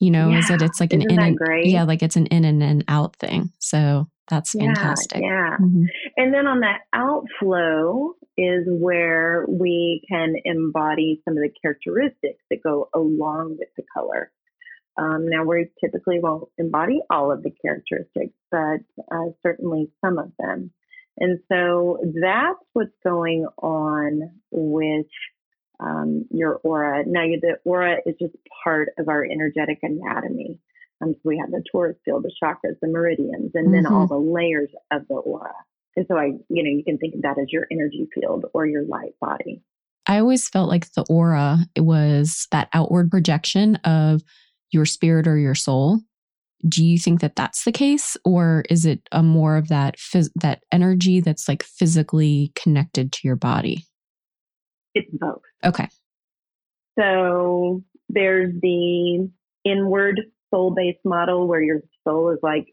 You 0.00 0.10
know, 0.10 0.30
yeah. 0.30 0.38
is 0.38 0.48
that 0.48 0.62
it's 0.62 0.80
like 0.80 0.94
Isn't 0.94 1.10
an 1.12 1.18
in 1.20 1.36
and 1.38 1.66
yeah, 1.66 1.84
like 1.84 2.02
it's 2.02 2.16
an 2.16 2.26
in 2.26 2.44
and 2.44 2.62
an 2.62 2.84
out 2.88 3.16
thing. 3.16 3.52
So 3.58 4.08
That's 4.30 4.52
fantastic. 4.52 5.20
Yeah. 5.20 5.28
yeah. 5.28 5.56
Mm-hmm. 5.60 5.84
And 6.16 6.32
then 6.34 6.46
on 6.46 6.60
that 6.60 6.80
outflow 6.94 8.14
is 8.38 8.64
where 8.66 9.44
we 9.46 10.02
can 10.08 10.34
embody 10.44 11.20
some 11.24 11.36
of 11.36 11.42
the 11.42 11.50
characteristics 11.60 12.42
that 12.48 12.62
go 12.62 12.88
along 12.94 13.56
with 13.58 13.68
the 13.76 13.82
color. 13.94 14.32
Um, 14.96 15.28
now, 15.28 15.44
we 15.44 15.68
typically 15.82 16.18
won't 16.18 16.48
embody 16.58 17.00
all 17.10 17.32
of 17.32 17.42
the 17.42 17.52
characteristics, 17.64 18.34
but 18.50 18.80
uh, 19.10 19.30
certainly 19.42 19.90
some 20.04 20.18
of 20.18 20.32
them. 20.38 20.72
And 21.18 21.38
so 21.50 21.98
that's 22.20 22.58
what's 22.72 22.90
going 23.04 23.46
on 23.58 24.30
with 24.50 25.06
um, 25.80 26.26
your 26.30 26.60
aura. 26.62 27.04
Now, 27.06 27.22
the 27.40 27.56
aura 27.64 27.98
is 28.06 28.14
just 28.20 28.34
part 28.64 28.90
of 28.98 29.08
our 29.08 29.24
energetic 29.24 29.78
anatomy. 29.82 30.58
Um, 31.02 31.14
so 31.14 31.20
we 31.24 31.38
have 31.38 31.50
the 31.50 31.62
torus 31.74 31.96
field, 32.04 32.24
the 32.24 32.32
chakras, 32.42 32.76
the 32.82 32.88
meridians, 32.88 33.52
and 33.54 33.66
mm-hmm. 33.68 33.72
then 33.72 33.86
all 33.86 34.06
mm-hmm. 34.06 34.14
the 34.14 34.32
layers 34.32 34.70
of 34.90 35.08
the 35.08 35.14
aura. 35.14 35.54
And 35.96 36.06
so 36.08 36.16
I, 36.16 36.26
you 36.48 36.62
know, 36.62 36.70
you 36.70 36.84
can 36.84 36.98
think 36.98 37.14
of 37.14 37.22
that 37.22 37.38
as 37.38 37.50
your 37.50 37.66
energy 37.70 38.06
field 38.14 38.46
or 38.52 38.66
your 38.66 38.84
light 38.84 39.14
body. 39.20 39.62
I 40.06 40.18
always 40.18 40.48
felt 40.48 40.68
like 40.68 40.92
the 40.92 41.04
aura 41.08 41.58
was 41.78 42.48
that 42.50 42.68
outward 42.72 43.10
projection 43.10 43.76
of 43.76 44.22
your 44.72 44.86
spirit 44.86 45.26
or 45.26 45.36
your 45.38 45.54
soul. 45.54 46.00
Do 46.68 46.84
you 46.84 46.98
think 46.98 47.20
that 47.20 47.36
that's 47.36 47.64
the 47.64 47.72
case, 47.72 48.18
or 48.24 48.64
is 48.68 48.84
it 48.84 49.00
a 49.12 49.22
more 49.22 49.56
of 49.56 49.68
that 49.68 49.96
phys- 49.96 50.30
that 50.36 50.62
energy 50.70 51.20
that's 51.20 51.48
like 51.48 51.62
physically 51.62 52.52
connected 52.54 53.12
to 53.12 53.20
your 53.24 53.36
body? 53.36 53.86
It's 54.94 55.10
both. 55.12 55.40
Okay. 55.64 55.88
So 56.98 57.82
there's 58.10 58.52
the 58.60 59.30
inward 59.64 60.20
soul 60.52 60.74
based 60.74 61.04
model 61.04 61.48
where 61.48 61.62
your 61.62 61.80
soul 62.06 62.30
is 62.30 62.38
like 62.42 62.66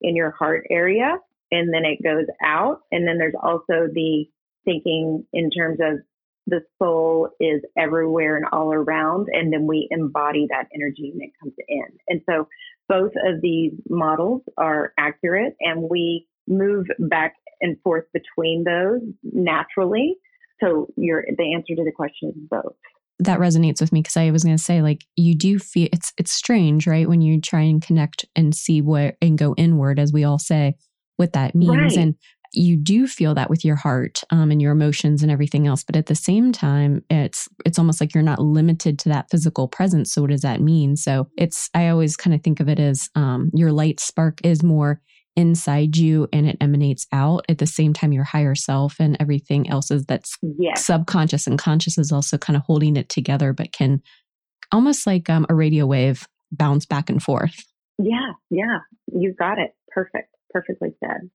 in 0.00 0.16
your 0.16 0.32
heart 0.32 0.66
area 0.70 1.16
and 1.50 1.72
then 1.72 1.84
it 1.84 2.02
goes 2.02 2.26
out. 2.44 2.80
And 2.90 3.06
then 3.06 3.18
there's 3.18 3.34
also 3.40 3.88
the 3.92 4.26
thinking 4.64 5.24
in 5.32 5.50
terms 5.50 5.78
of 5.80 6.00
the 6.46 6.60
soul 6.80 7.30
is 7.40 7.62
everywhere 7.78 8.36
and 8.36 8.46
all 8.52 8.72
around. 8.72 9.28
And 9.32 9.52
then 9.52 9.66
we 9.66 9.88
embody 9.90 10.46
that 10.50 10.68
energy 10.74 11.12
when 11.14 11.28
it 11.28 11.32
comes 11.40 11.54
in. 11.68 11.84
And 12.08 12.20
so 12.28 12.48
both 12.88 13.12
of 13.26 13.40
these 13.40 13.72
models 13.88 14.42
are 14.58 14.92
accurate 14.98 15.54
and 15.60 15.88
we 15.88 16.26
move 16.48 16.86
back 16.98 17.34
and 17.60 17.76
forth 17.82 18.04
between 18.12 18.64
those 18.64 19.00
naturally. 19.22 20.16
So 20.62 20.88
your 20.96 21.24
the 21.36 21.54
answer 21.54 21.74
to 21.76 21.84
the 21.84 21.92
question 21.94 22.30
is 22.30 22.48
both 22.50 22.74
that 23.24 23.38
resonates 23.38 23.80
with 23.80 23.92
me 23.92 24.00
because 24.00 24.16
I 24.16 24.30
was 24.30 24.44
going 24.44 24.56
to 24.56 24.62
say 24.62 24.82
like 24.82 25.04
you 25.16 25.34
do 25.34 25.58
feel 25.58 25.88
it's 25.92 26.12
it's 26.18 26.32
strange, 26.32 26.86
right? 26.86 27.08
When 27.08 27.20
you 27.20 27.40
try 27.40 27.60
and 27.60 27.80
connect 27.80 28.24
and 28.34 28.54
see 28.54 28.80
what 28.80 29.16
and 29.20 29.38
go 29.38 29.54
inward, 29.56 29.98
as 29.98 30.12
we 30.12 30.24
all 30.24 30.38
say, 30.38 30.74
what 31.16 31.32
that 31.34 31.54
means, 31.54 31.96
right. 31.96 31.96
and 31.96 32.14
you 32.52 32.76
do 32.76 33.06
feel 33.06 33.34
that 33.34 33.50
with 33.50 33.64
your 33.64 33.76
heart 33.76 34.22
um, 34.30 34.50
and 34.50 34.60
your 34.60 34.72
emotions 34.72 35.22
and 35.22 35.32
everything 35.32 35.66
else. 35.66 35.82
But 35.84 35.96
at 35.96 36.06
the 36.06 36.14
same 36.14 36.52
time, 36.52 37.04
it's 37.08 37.48
it's 37.64 37.78
almost 37.78 38.00
like 38.00 38.14
you're 38.14 38.22
not 38.22 38.40
limited 38.40 38.98
to 39.00 39.08
that 39.10 39.30
physical 39.30 39.68
presence. 39.68 40.12
So 40.12 40.22
what 40.22 40.30
does 40.30 40.42
that 40.42 40.60
mean? 40.60 40.96
So 40.96 41.28
it's 41.36 41.70
I 41.74 41.88
always 41.88 42.16
kind 42.16 42.34
of 42.34 42.42
think 42.42 42.60
of 42.60 42.68
it 42.68 42.78
as 42.78 43.08
um, 43.14 43.50
your 43.54 43.72
light 43.72 44.00
spark 44.00 44.38
is 44.44 44.62
more 44.62 45.00
inside 45.34 45.96
you 45.96 46.28
and 46.32 46.46
it 46.46 46.56
emanates 46.60 47.06
out 47.10 47.44
at 47.48 47.58
the 47.58 47.66
same 47.66 47.92
time 47.92 48.12
your 48.12 48.24
higher 48.24 48.54
self 48.54 48.96
and 49.00 49.16
everything 49.18 49.68
else 49.70 49.90
is 49.90 50.04
that's 50.04 50.36
yes. 50.58 50.84
subconscious 50.84 51.46
and 51.46 51.58
conscious 51.58 51.96
is 51.96 52.12
also 52.12 52.36
kind 52.36 52.56
of 52.56 52.62
holding 52.64 52.96
it 52.96 53.08
together 53.08 53.54
but 53.54 53.72
can 53.72 54.02
almost 54.72 55.06
like 55.06 55.30
um, 55.30 55.46
a 55.48 55.54
radio 55.54 55.86
wave 55.86 56.26
bounce 56.50 56.84
back 56.84 57.08
and 57.08 57.22
forth 57.22 57.64
yeah 57.98 58.32
yeah 58.50 58.80
you 59.10 59.34
got 59.38 59.58
it 59.58 59.70
perfect 59.88 60.28
perfectly 60.50 60.90
said 61.00 61.30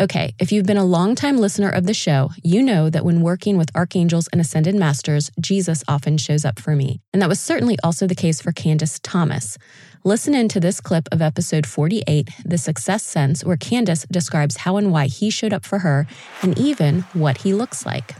Okay, 0.00 0.34
if 0.38 0.50
you've 0.50 0.64
been 0.64 0.78
a 0.78 0.84
longtime 0.84 1.36
listener 1.36 1.68
of 1.68 1.84
the 1.84 1.92
show, 1.92 2.30
you 2.42 2.62
know 2.62 2.88
that 2.88 3.04
when 3.04 3.20
working 3.20 3.58
with 3.58 3.70
archangels 3.76 4.28
and 4.28 4.40
ascended 4.40 4.74
masters, 4.74 5.30
Jesus 5.38 5.84
often 5.86 6.16
shows 6.16 6.42
up 6.42 6.58
for 6.58 6.74
me. 6.74 7.02
And 7.12 7.20
that 7.20 7.28
was 7.28 7.38
certainly 7.38 7.76
also 7.84 8.06
the 8.06 8.14
case 8.14 8.40
for 8.40 8.50
Candace 8.50 8.98
Thomas. 9.00 9.58
Listen 10.02 10.34
in 10.34 10.48
to 10.48 10.58
this 10.58 10.80
clip 10.80 11.06
of 11.12 11.20
episode 11.20 11.66
48, 11.66 12.30
The 12.46 12.56
Success 12.56 13.02
Sense, 13.02 13.44
where 13.44 13.58
Candace 13.58 14.06
describes 14.10 14.56
how 14.56 14.78
and 14.78 14.90
why 14.90 15.04
he 15.04 15.28
showed 15.28 15.52
up 15.52 15.66
for 15.66 15.80
her 15.80 16.06
and 16.40 16.58
even 16.58 17.02
what 17.12 17.36
he 17.36 17.52
looks 17.52 17.84
like. 17.84 18.14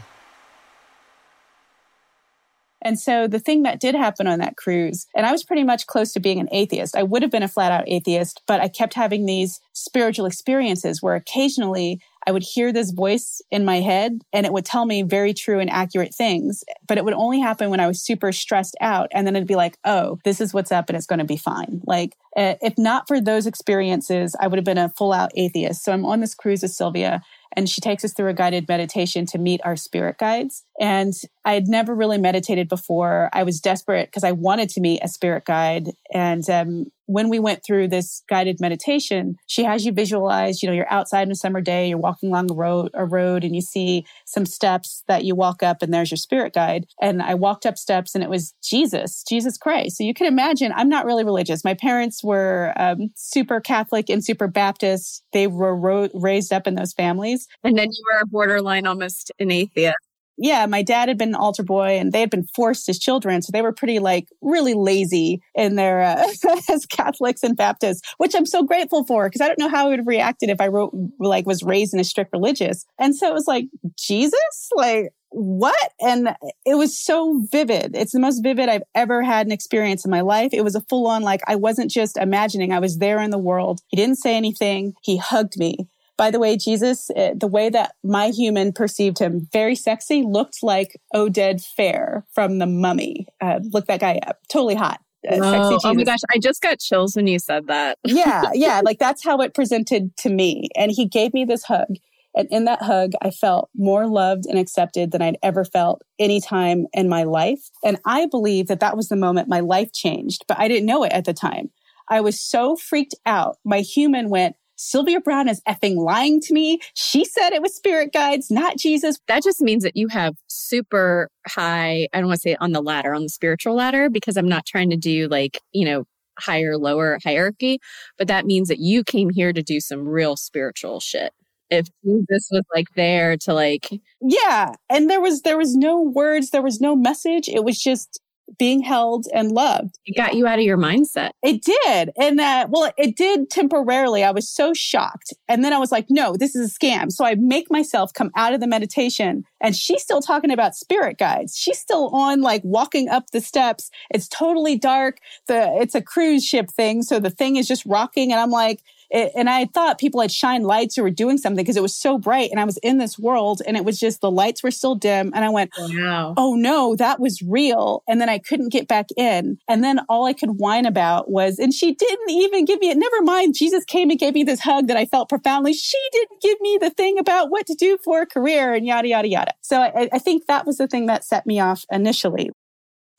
And 2.81 2.99
so 2.99 3.27
the 3.27 3.39
thing 3.39 3.63
that 3.63 3.79
did 3.79 3.95
happen 3.95 4.27
on 4.27 4.39
that 4.39 4.57
cruise, 4.57 5.07
and 5.15 5.25
I 5.25 5.31
was 5.31 5.43
pretty 5.43 5.63
much 5.63 5.87
close 5.87 6.13
to 6.13 6.19
being 6.19 6.39
an 6.39 6.49
atheist. 6.51 6.95
I 6.95 7.03
would 7.03 7.21
have 7.21 7.31
been 7.31 7.43
a 7.43 7.47
flat 7.47 7.71
out 7.71 7.87
atheist, 7.87 8.41
but 8.47 8.61
I 8.61 8.67
kept 8.67 8.93
having 8.93 9.25
these 9.25 9.59
spiritual 9.73 10.25
experiences 10.25 11.01
where 11.01 11.15
occasionally 11.15 12.01
I 12.27 12.31
would 12.31 12.43
hear 12.43 12.71
this 12.71 12.91
voice 12.91 13.41
in 13.49 13.65
my 13.65 13.81
head 13.81 14.21
and 14.31 14.45
it 14.45 14.53
would 14.53 14.65
tell 14.65 14.85
me 14.85 15.01
very 15.01 15.33
true 15.33 15.59
and 15.59 15.69
accurate 15.69 16.13
things, 16.13 16.63
but 16.87 16.97
it 16.97 17.05
would 17.05 17.15
only 17.15 17.39
happen 17.39 17.69
when 17.69 17.79
I 17.79 17.87
was 17.87 18.01
super 18.01 18.31
stressed 18.31 18.75
out. 18.79 19.09
And 19.11 19.25
then 19.25 19.35
it'd 19.35 19.47
be 19.47 19.55
like, 19.55 19.77
oh, 19.85 20.19
this 20.23 20.39
is 20.39 20.53
what's 20.53 20.71
up 20.71 20.89
and 20.89 20.95
it's 20.95 21.07
going 21.07 21.19
to 21.19 21.25
be 21.25 21.37
fine. 21.37 21.81
Like, 21.85 22.15
eh, 22.35 22.55
if 22.61 22.77
not 22.77 23.07
for 23.07 23.19
those 23.19 23.47
experiences, 23.47 24.35
I 24.39 24.47
would 24.47 24.57
have 24.57 24.65
been 24.65 24.77
a 24.77 24.89
full 24.89 25.13
out 25.13 25.31
atheist. 25.35 25.83
So 25.83 25.91
I'm 25.91 26.05
on 26.05 26.19
this 26.19 26.35
cruise 26.35 26.61
with 26.61 26.71
Sylvia 26.71 27.23
and 27.53 27.69
she 27.69 27.81
takes 27.81 28.05
us 28.05 28.13
through 28.13 28.29
a 28.29 28.33
guided 28.33 28.67
meditation 28.67 29.25
to 29.27 29.37
meet 29.37 29.61
our 29.63 29.75
spirit 29.75 30.17
guides. 30.17 30.63
And 30.79 31.13
I 31.43 31.53
had 31.53 31.67
never 31.67 31.95
really 31.95 32.17
meditated 32.17 32.69
before. 32.69 33.29
I 33.33 33.43
was 33.43 33.59
desperate 33.59 34.07
because 34.07 34.23
I 34.23 34.31
wanted 34.31 34.69
to 34.69 34.81
meet 34.81 35.01
a 35.03 35.07
spirit 35.07 35.45
guide. 35.45 35.89
And 36.13 36.47
um, 36.49 36.85
when 37.07 37.29
we 37.29 37.39
went 37.39 37.63
through 37.65 37.87
this 37.87 38.23
guided 38.29 38.59
meditation, 38.59 39.35
she 39.47 39.63
has 39.63 39.85
you 39.85 39.91
visualize, 39.91 40.61
you 40.61 40.69
know, 40.69 40.73
you're 40.73 40.91
outside 40.91 41.23
on 41.23 41.31
a 41.31 41.35
summer 41.35 41.59
day, 41.59 41.89
you're 41.89 41.97
walking 41.97 42.29
along 42.29 42.51
a 42.51 42.53
road, 42.53 42.91
a 42.93 43.05
road, 43.05 43.43
and 43.43 43.55
you 43.55 43.61
see 43.61 44.05
some 44.25 44.45
steps 44.45 45.03
that 45.07 45.25
you 45.25 45.35
walk 45.35 45.63
up, 45.63 45.81
and 45.81 45.93
there's 45.93 46.11
your 46.11 46.17
spirit 46.17 46.53
guide. 46.53 46.85
And 47.01 47.21
I 47.21 47.33
walked 47.33 47.65
up 47.65 47.77
steps, 47.77 48.13
and 48.13 48.23
it 48.23 48.29
was 48.29 48.53
Jesus, 48.63 49.23
Jesus 49.27 49.57
Christ. 49.57 49.97
So 49.97 50.03
you 50.03 50.13
can 50.13 50.27
imagine, 50.27 50.71
I'm 50.75 50.89
not 50.89 51.05
really 51.05 51.23
religious. 51.23 51.63
My 51.63 51.73
parents 51.73 52.23
were 52.23 52.73
um, 52.77 53.09
super 53.15 53.59
Catholic 53.59 54.09
and 54.09 54.23
super 54.23 54.47
Baptist. 54.47 55.23
They 55.33 55.47
were 55.47 55.75
ro- 55.75 56.09
raised 56.13 56.53
up 56.53 56.67
in 56.67 56.75
those 56.75 56.93
families. 56.93 57.47
And 57.63 57.77
then 57.77 57.87
you 57.91 58.03
were 58.13 58.25
borderline 58.27 58.85
almost 58.85 59.31
an 59.39 59.51
atheist 59.51 59.97
yeah, 60.41 60.65
my 60.65 60.81
dad 60.81 61.07
had 61.07 61.19
been 61.19 61.29
an 61.29 61.35
altar 61.35 61.61
boy 61.61 61.99
and 61.99 62.11
they 62.11 62.19
had 62.19 62.31
been 62.31 62.47
forced 62.55 62.89
as 62.89 62.97
children. 62.97 63.43
So 63.43 63.51
they 63.51 63.61
were 63.61 63.71
pretty 63.71 63.99
like 63.99 64.27
really 64.41 64.73
lazy 64.73 65.41
in 65.53 65.75
their, 65.75 66.01
uh, 66.01 66.27
as 66.69 66.87
Catholics 66.87 67.43
and 67.43 67.55
Baptists, 67.55 68.01
which 68.17 68.33
I'm 68.35 68.47
so 68.47 68.63
grateful 68.63 69.05
for 69.05 69.27
because 69.27 69.41
I 69.41 69.47
don't 69.47 69.59
know 69.59 69.69
how 69.69 69.85
I 69.85 69.89
would 69.89 69.99
have 69.99 70.07
reacted 70.07 70.49
if 70.49 70.59
I 70.59 70.67
wrote, 70.67 70.93
like 71.19 71.45
was 71.45 71.61
raised 71.61 71.93
in 71.93 71.99
a 71.99 72.03
strict 72.03 72.33
religious. 72.33 72.85
And 72.99 73.15
so 73.15 73.27
it 73.27 73.33
was 73.33 73.47
like, 73.47 73.65
Jesus, 73.95 74.69
like, 74.75 75.13
what? 75.29 75.93
And 76.01 76.35
it 76.65 76.75
was 76.75 76.97
so 76.99 77.41
vivid. 77.51 77.95
It's 77.95 78.11
the 78.11 78.19
most 78.19 78.41
vivid 78.41 78.67
I've 78.67 78.83
ever 78.95 79.23
had 79.23 79.45
an 79.45 79.51
experience 79.51 80.03
in 80.03 80.11
my 80.11 80.21
life. 80.21 80.53
It 80.53 80.63
was 80.63 80.75
a 80.75 80.81
full 80.81 81.07
on, 81.07 81.21
like, 81.23 81.41
I 81.47 81.55
wasn't 81.55 81.89
just 81.89 82.17
imagining, 82.17 82.73
I 82.73 82.79
was 82.79 82.97
there 82.97 83.21
in 83.21 83.29
the 83.29 83.37
world. 83.37 83.81
He 83.87 83.95
didn't 83.95 84.17
say 84.17 84.35
anything. 84.35 84.93
He 85.03 85.17
hugged 85.17 85.57
me. 85.57 85.87
By 86.21 86.29
the 86.29 86.37
way, 86.37 86.55
Jesus, 86.55 87.09
uh, 87.09 87.31
the 87.35 87.47
way 87.47 87.69
that 87.69 87.95
my 88.03 88.27
human 88.27 88.73
perceived 88.73 89.17
him, 89.17 89.47
very 89.51 89.73
sexy, 89.73 90.21
looked 90.21 90.61
like 90.61 91.01
Oded 91.15 91.65
Fehr 91.75 92.21
from 92.31 92.59
The 92.59 92.67
Mummy. 92.67 93.25
Uh, 93.41 93.59
look 93.73 93.87
that 93.87 94.01
guy 94.01 94.19
up. 94.27 94.37
Totally 94.47 94.75
hot. 94.75 94.99
Uh, 95.27 95.37
oh, 95.41 95.79
oh, 95.83 95.93
my 95.95 96.03
gosh, 96.03 96.19
I 96.29 96.37
just 96.37 96.61
got 96.61 96.77
chills 96.77 97.15
when 97.15 97.25
you 97.25 97.39
said 97.39 97.65
that. 97.69 97.97
yeah, 98.05 98.51
yeah, 98.53 98.81
like 98.85 98.99
that's 98.99 99.23
how 99.23 99.41
it 99.41 99.55
presented 99.55 100.15
to 100.17 100.29
me. 100.29 100.69
And 100.75 100.91
he 100.91 101.07
gave 101.07 101.33
me 101.33 101.43
this 101.43 101.63
hug. 101.63 101.95
And 102.35 102.47
in 102.51 102.65
that 102.65 102.83
hug, 102.83 103.13
I 103.23 103.31
felt 103.31 103.71
more 103.75 104.05
loved 104.05 104.45
and 104.45 104.59
accepted 104.59 105.11
than 105.11 105.23
I'd 105.23 105.39
ever 105.41 105.65
felt 105.65 106.03
any 106.19 106.39
time 106.39 106.85
in 106.93 107.09
my 107.09 107.23
life. 107.23 107.71
And 107.83 107.97
I 108.05 108.27
believe 108.27 108.67
that 108.67 108.79
that 108.81 108.95
was 108.95 109.07
the 109.07 109.15
moment 109.15 109.49
my 109.49 109.61
life 109.61 109.91
changed, 109.91 110.45
but 110.47 110.59
I 110.59 110.67
didn't 110.67 110.85
know 110.85 111.03
it 111.03 111.13
at 111.13 111.25
the 111.25 111.33
time. 111.33 111.71
I 112.11 112.21
was 112.21 112.39
so 112.39 112.75
freaked 112.75 113.15
out. 113.25 113.57
My 113.65 113.79
human 113.79 114.29
went, 114.29 114.55
Sylvia 114.83 115.21
Browne 115.21 115.47
is 115.47 115.61
effing 115.67 115.95
lying 115.95 116.41
to 116.41 116.53
me. 116.55 116.79
She 116.95 117.23
said 117.23 117.51
it 117.51 117.61
was 117.61 117.75
spirit 117.75 118.11
guides, 118.11 118.49
not 118.49 118.77
Jesus. 118.77 119.19
That 119.27 119.43
just 119.43 119.61
means 119.61 119.83
that 119.83 119.95
you 119.95 120.07
have 120.07 120.35
super 120.47 121.29
high, 121.47 122.07
I 122.13 122.17
don't 122.17 122.27
want 122.27 122.39
to 122.39 122.49
say 122.49 122.57
on 122.59 122.71
the 122.71 122.81
ladder, 122.81 123.13
on 123.13 123.21
the 123.21 123.29
spiritual 123.29 123.75
ladder, 123.75 124.09
because 124.09 124.37
I'm 124.37 124.49
not 124.49 124.65
trying 124.65 124.89
to 124.89 124.97
do 124.97 125.27
like, 125.27 125.59
you 125.71 125.85
know, 125.85 126.05
higher, 126.39 126.77
lower 126.77 127.19
hierarchy, 127.23 127.79
but 128.17 128.27
that 128.27 128.47
means 128.47 128.69
that 128.69 128.79
you 128.79 129.03
came 129.03 129.29
here 129.29 129.53
to 129.53 129.61
do 129.61 129.79
some 129.79 130.07
real 130.07 130.35
spiritual 130.35 130.99
shit 130.99 131.31
if 131.69 131.87
Jesus 132.03 132.49
was 132.51 132.63
like 132.75 132.87
there 132.95 133.37
to 133.37 133.53
like 133.53 133.87
yeah 134.19 134.73
and 134.89 135.09
there 135.09 135.21
was 135.21 135.43
there 135.43 135.57
was 135.57 135.73
no 135.73 136.01
words 136.01 136.49
there 136.49 136.61
was 136.61 136.81
no 136.81 136.97
message 136.97 137.47
it 137.47 137.63
was 137.63 137.81
just 137.81 138.19
being 138.57 138.81
held 138.81 139.25
and 139.33 139.51
loved. 139.51 139.99
It 140.05 140.15
got 140.15 140.35
you 140.35 140.47
out 140.47 140.59
of 140.59 140.65
your 140.65 140.77
mindset. 140.77 141.31
It 141.43 141.63
did. 141.63 142.11
And 142.17 142.39
uh, 142.39 142.67
well, 142.69 142.91
it 142.97 143.15
did 143.15 143.49
temporarily. 143.49 144.23
I 144.23 144.31
was 144.31 144.49
so 144.49 144.73
shocked. 144.73 145.33
And 145.47 145.63
then 145.63 145.73
I 145.73 145.77
was 145.77 145.91
like, 145.91 146.07
no, 146.09 146.35
this 146.35 146.55
is 146.55 146.71
a 146.71 146.79
scam. 146.79 147.11
So 147.11 147.25
I 147.25 147.35
make 147.35 147.71
myself 147.71 148.13
come 148.13 148.31
out 148.35 148.53
of 148.53 148.59
the 148.59 148.67
meditation 148.67 149.43
and 149.61 149.75
she's 149.75 150.01
still 150.01 150.21
talking 150.21 150.51
about 150.51 150.75
spirit 150.75 151.17
guides. 151.17 151.57
She's 151.57 151.79
still 151.79 152.09
on 152.09 152.41
like 152.41 152.61
walking 152.63 153.09
up 153.09 153.31
the 153.31 153.41
steps. 153.41 153.89
It's 154.09 154.27
totally 154.27 154.77
dark. 154.77 155.19
The, 155.47 155.77
it's 155.79 155.95
a 155.95 156.01
cruise 156.01 156.45
ship 156.45 156.69
thing. 156.69 157.03
So 157.03 157.19
the 157.19 157.29
thing 157.29 157.55
is 157.55 157.67
just 157.67 157.85
rocking. 157.85 158.31
And 158.31 158.39
I'm 158.41 158.51
like, 158.51 158.81
it, 159.11 159.33
and 159.35 159.49
I 159.49 159.65
thought 159.65 159.99
people 159.99 160.21
had 160.21 160.31
shined 160.31 160.65
lights 160.65 160.97
or 160.97 161.03
were 161.03 161.09
doing 161.09 161.37
something 161.37 161.63
because 161.63 161.75
it 161.75 161.81
was 161.81 161.93
so 161.93 162.17
bright 162.17 162.49
and 162.49 162.59
I 162.59 162.65
was 162.65 162.77
in 162.77 162.97
this 162.97 163.19
world 163.19 163.61
and 163.67 163.75
it 163.75 163.83
was 163.83 163.99
just 163.99 164.21
the 164.21 164.31
lights 164.31 164.63
were 164.63 164.71
still 164.71 164.95
dim. 164.95 165.31
And 165.35 165.43
I 165.43 165.49
went, 165.49 165.71
oh, 165.77 165.89
wow. 165.93 166.33
oh 166.37 166.55
no, 166.55 166.95
that 166.95 167.19
was 167.19 167.41
real. 167.41 168.03
And 168.07 168.21
then 168.21 168.29
I 168.29 168.39
couldn't 168.39 168.71
get 168.71 168.87
back 168.87 169.07
in. 169.17 169.57
And 169.67 169.83
then 169.83 169.99
all 170.07 170.25
I 170.25 170.33
could 170.33 170.51
whine 170.51 170.85
about 170.85 171.29
was, 171.29 171.59
and 171.59 171.73
she 171.73 171.93
didn't 171.93 172.29
even 172.29 172.63
give 172.63 172.79
me 172.79 172.89
it. 172.89 172.97
Never 172.97 173.21
mind. 173.21 173.55
Jesus 173.55 173.83
came 173.83 174.09
and 174.09 174.19
gave 174.19 174.33
me 174.33 174.43
this 174.43 174.61
hug 174.61 174.87
that 174.87 174.97
I 174.97 175.05
felt 175.05 175.27
profoundly. 175.27 175.73
She 175.73 175.99
didn't 176.13 176.41
give 176.41 176.61
me 176.61 176.77
the 176.79 176.89
thing 176.89 177.19
about 177.19 177.51
what 177.51 177.67
to 177.67 177.75
do 177.75 177.97
for 178.03 178.21
a 178.21 178.25
career 178.25 178.73
and 178.73 178.85
yada, 178.85 179.09
yada, 179.09 179.27
yada. 179.27 179.53
So 179.61 179.81
I, 179.81 180.09
I 180.13 180.19
think 180.19 180.45
that 180.47 180.65
was 180.65 180.77
the 180.77 180.87
thing 180.87 181.07
that 181.07 181.25
set 181.25 181.45
me 181.45 181.59
off 181.59 181.83
initially. 181.91 182.51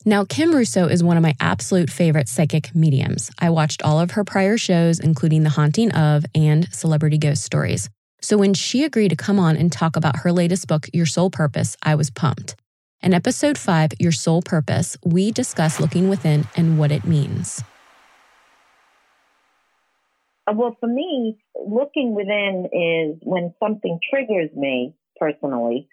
Now, 0.05 0.25
Kim 0.25 0.53
Russo 0.53 0.87
is 0.87 1.01
one 1.01 1.15
of 1.15 1.23
my 1.23 1.33
absolute 1.39 1.89
favorite 1.89 2.27
psychic 2.27 2.75
mediums. 2.75 3.31
I 3.39 3.49
watched 3.51 3.81
all 3.83 4.01
of 4.01 4.11
her 4.11 4.25
prior 4.25 4.57
shows, 4.57 4.99
including 4.99 5.43
The 5.43 5.49
Haunting 5.49 5.93
of 5.93 6.25
and 6.35 6.67
Celebrity 6.73 7.17
Ghost 7.17 7.41
Stories. 7.45 7.89
So 8.21 8.37
when 8.37 8.53
she 8.53 8.83
agreed 8.83 9.09
to 9.09 9.15
come 9.15 9.39
on 9.39 9.55
and 9.55 9.71
talk 9.71 9.95
about 9.95 10.17
her 10.17 10.33
latest 10.33 10.67
book, 10.67 10.87
Your 10.91 11.05
Soul 11.05 11.29
Purpose, 11.29 11.77
I 11.83 11.95
was 11.95 12.09
pumped. 12.09 12.57
In 13.01 13.13
episode 13.13 13.57
five, 13.57 13.91
Your 13.97 14.11
Soul 14.11 14.41
Purpose, 14.41 14.97
we 15.05 15.31
discuss 15.31 15.79
looking 15.79 16.09
within 16.09 16.47
and 16.57 16.77
what 16.77 16.91
it 16.91 17.05
means. 17.05 17.63
Uh, 20.45 20.51
well, 20.53 20.75
for 20.81 20.87
me, 20.87 21.37
looking 21.55 22.13
within 22.13 22.65
is 22.73 23.21
when 23.23 23.53
something 23.57 23.99
triggers 24.09 24.49
me 24.53 24.95
personally 25.17 25.87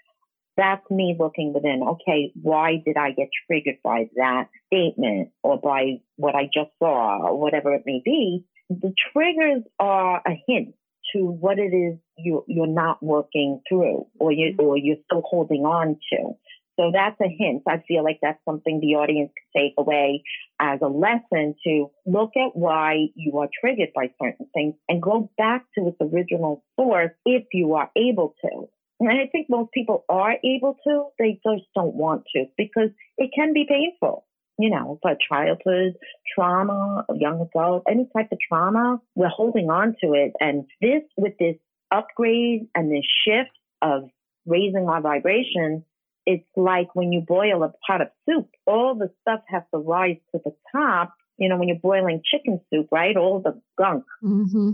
that's 0.60 0.88
me 0.90 1.16
looking 1.18 1.52
within. 1.52 1.82
Okay, 1.82 2.32
why 2.40 2.82
did 2.84 2.96
I 2.96 3.12
get 3.12 3.28
triggered 3.46 3.78
by 3.82 4.10
that 4.16 4.48
statement 4.66 5.30
or 5.42 5.58
by 5.58 6.00
what 6.16 6.34
I 6.34 6.44
just 6.44 6.70
saw 6.78 7.28
or 7.28 7.38
whatever 7.38 7.74
it 7.74 7.82
may 7.86 8.02
be? 8.04 8.44
The 8.68 8.92
triggers 9.12 9.62
are 9.78 10.22
a 10.26 10.32
hint 10.46 10.74
to 11.14 11.24
what 11.24 11.58
it 11.58 11.74
is 11.74 11.98
you, 12.16 12.44
you're 12.46 12.66
not 12.66 13.02
working 13.02 13.62
through 13.68 14.06
or 14.18 14.32
you, 14.32 14.52
mm-hmm. 14.52 14.64
or 14.64 14.76
you're 14.76 14.96
still 15.06 15.22
holding 15.24 15.62
on 15.62 15.96
to. 16.12 16.34
So 16.78 16.90
that's 16.92 17.20
a 17.20 17.28
hint. 17.28 17.64
I 17.68 17.82
feel 17.86 18.04
like 18.04 18.20
that's 18.22 18.42
something 18.44 18.80
the 18.80 18.94
audience 18.94 19.30
can 19.36 19.62
take 19.62 19.74
away 19.76 20.22
as 20.58 20.78
a 20.82 20.86
lesson 20.88 21.54
to 21.64 21.90
look 22.06 22.30
at 22.36 22.56
why 22.56 23.08
you 23.14 23.38
are 23.38 23.48
triggered 23.60 23.90
by 23.94 24.10
certain 24.22 24.46
things 24.54 24.74
and 24.88 25.02
go 25.02 25.30
back 25.36 25.66
to 25.76 25.88
its 25.88 25.96
original 26.00 26.64
source 26.78 27.10
if 27.26 27.44
you 27.52 27.74
are 27.74 27.90
able 27.96 28.34
to. 28.42 28.68
And 29.00 29.08
I 29.08 29.26
think 29.32 29.48
most 29.48 29.72
people 29.72 30.04
are 30.08 30.34
able 30.44 30.76
to, 30.86 31.06
they 31.18 31.40
just 31.44 31.64
don't 31.74 31.94
want 31.94 32.24
to 32.34 32.44
because 32.56 32.90
it 33.16 33.30
can 33.34 33.52
be 33.52 33.66
painful. 33.68 34.26
You 34.58 34.68
know, 34.68 34.98
but 35.02 35.16
childhood 35.26 35.94
trauma, 36.34 37.06
young 37.14 37.40
adult, 37.40 37.84
any 37.90 38.06
type 38.14 38.28
of 38.30 38.38
trauma, 38.46 39.00
we're 39.14 39.28
holding 39.28 39.70
on 39.70 39.96
to 40.04 40.12
it. 40.12 40.32
And 40.38 40.66
this, 40.82 41.00
with 41.16 41.32
this 41.38 41.56
upgrade 41.90 42.66
and 42.74 42.92
this 42.92 43.06
shift 43.24 43.56
of 43.80 44.10
raising 44.44 44.86
our 44.86 45.00
vibration, 45.00 45.86
it's 46.26 46.46
like 46.56 46.94
when 46.94 47.10
you 47.10 47.22
boil 47.22 47.62
a 47.62 47.72
pot 47.86 48.02
of 48.02 48.08
soup, 48.28 48.50
all 48.66 48.94
the 48.94 49.10
stuff 49.22 49.40
has 49.48 49.62
to 49.74 49.80
rise 49.80 50.18
to 50.32 50.40
the 50.44 50.54
top. 50.72 51.14
You 51.38 51.48
know, 51.48 51.56
when 51.56 51.68
you're 51.68 51.78
boiling 51.78 52.20
chicken 52.22 52.60
soup, 52.70 52.88
right? 52.92 53.16
All 53.16 53.40
the 53.40 53.62
gunk 53.78 54.04
mm-hmm. 54.22 54.72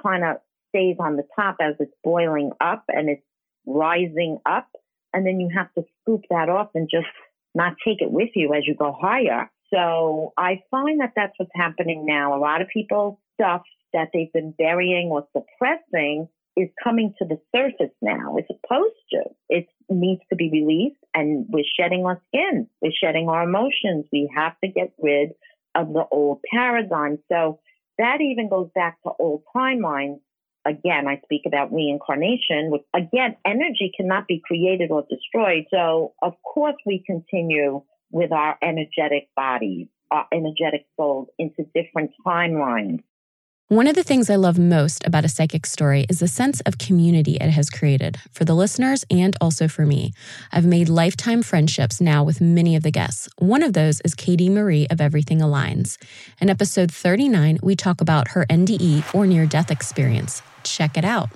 kind 0.00 0.24
of 0.24 0.36
stays 0.68 0.96
on 1.00 1.16
the 1.16 1.24
top 1.34 1.56
as 1.60 1.74
it's 1.80 1.92
boiling 2.04 2.52
up 2.60 2.84
and 2.88 3.08
it's 3.08 3.22
rising 3.66 4.38
up. 4.46 4.68
And 5.12 5.26
then 5.26 5.40
you 5.40 5.48
have 5.54 5.72
to 5.74 5.84
scoop 6.02 6.22
that 6.30 6.48
off 6.48 6.70
and 6.74 6.88
just 6.90 7.06
not 7.54 7.74
take 7.86 8.02
it 8.02 8.10
with 8.10 8.30
you 8.34 8.52
as 8.52 8.66
you 8.66 8.74
go 8.74 8.96
higher. 9.00 9.50
So 9.72 10.32
I 10.36 10.62
find 10.70 11.00
that 11.00 11.12
that's 11.16 11.34
what's 11.36 11.52
happening 11.54 12.04
now. 12.06 12.36
A 12.36 12.40
lot 12.40 12.62
of 12.62 12.68
people 12.68 13.20
stuff 13.34 13.62
that 13.92 14.08
they've 14.12 14.32
been 14.32 14.54
burying 14.56 15.08
or 15.08 15.26
suppressing 15.32 16.28
is 16.56 16.68
coming 16.82 17.14
to 17.18 17.24
the 17.24 17.38
surface 17.54 17.94
now. 18.00 18.36
It's 18.36 18.48
supposed 18.48 18.94
to. 19.12 19.22
It 19.48 19.66
needs 19.88 20.22
to 20.30 20.36
be 20.36 20.50
released 20.50 21.02
and 21.14 21.46
we're 21.48 21.64
shedding 21.78 22.04
our 22.04 22.20
skin. 22.28 22.68
We're 22.80 22.92
shedding 22.92 23.28
our 23.28 23.42
emotions. 23.42 24.06
We 24.12 24.30
have 24.36 24.58
to 24.62 24.68
get 24.68 24.92
rid 25.00 25.30
of 25.74 25.92
the 25.92 26.04
old 26.10 26.40
paradigm. 26.52 27.18
So 27.30 27.60
that 27.98 28.20
even 28.20 28.48
goes 28.48 28.68
back 28.74 29.02
to 29.02 29.10
old 29.18 29.42
timelines 29.54 30.20
again, 30.64 31.06
I 31.08 31.20
speak 31.24 31.42
about 31.46 31.72
reincarnation, 31.72 32.70
which 32.70 32.82
again, 32.94 33.36
energy 33.44 33.92
cannot 33.96 34.26
be 34.26 34.42
created 34.44 34.90
or 34.90 35.04
destroyed. 35.08 35.64
So 35.70 36.14
of 36.22 36.34
course 36.42 36.76
we 36.86 37.02
continue 37.06 37.82
with 38.10 38.32
our 38.32 38.56
energetic 38.62 39.28
bodies, 39.36 39.88
our 40.10 40.26
energetic 40.32 40.86
souls 40.96 41.28
into 41.38 41.64
different 41.74 42.12
timelines. 42.26 43.02
One 43.68 43.86
of 43.86 43.94
the 43.94 44.02
things 44.02 44.28
I 44.28 44.36
love 44.36 44.58
most 44.58 45.06
about 45.06 45.24
a 45.24 45.28
psychic's 45.28 45.72
story 45.72 46.04
is 46.10 46.18
the 46.18 46.28
sense 46.28 46.60
of 46.60 46.76
community 46.76 47.36
it 47.36 47.48
has 47.48 47.70
created 47.70 48.18
for 48.30 48.44
the 48.44 48.54
listeners 48.54 49.06
and 49.10 49.34
also 49.40 49.68
for 49.68 49.86
me. 49.86 50.12
I've 50.52 50.66
made 50.66 50.90
lifetime 50.90 51.42
friendships 51.42 51.98
now 51.98 52.22
with 52.22 52.42
many 52.42 52.76
of 52.76 52.82
the 52.82 52.90
guests. 52.90 53.26
One 53.38 53.62
of 53.62 53.72
those 53.72 54.02
is 54.02 54.14
Katie 54.14 54.50
Marie 54.50 54.86
of 54.90 55.00
Everything 55.00 55.38
Aligns. 55.38 55.96
In 56.42 56.50
episode 56.50 56.92
39, 56.92 57.58
we 57.62 57.74
talk 57.74 58.02
about 58.02 58.28
her 58.28 58.44
NDE 58.50 59.14
or 59.14 59.26
near 59.26 59.46
death 59.46 59.70
experience 59.70 60.42
check 60.62 60.98
it 60.98 61.04
out. 61.04 61.30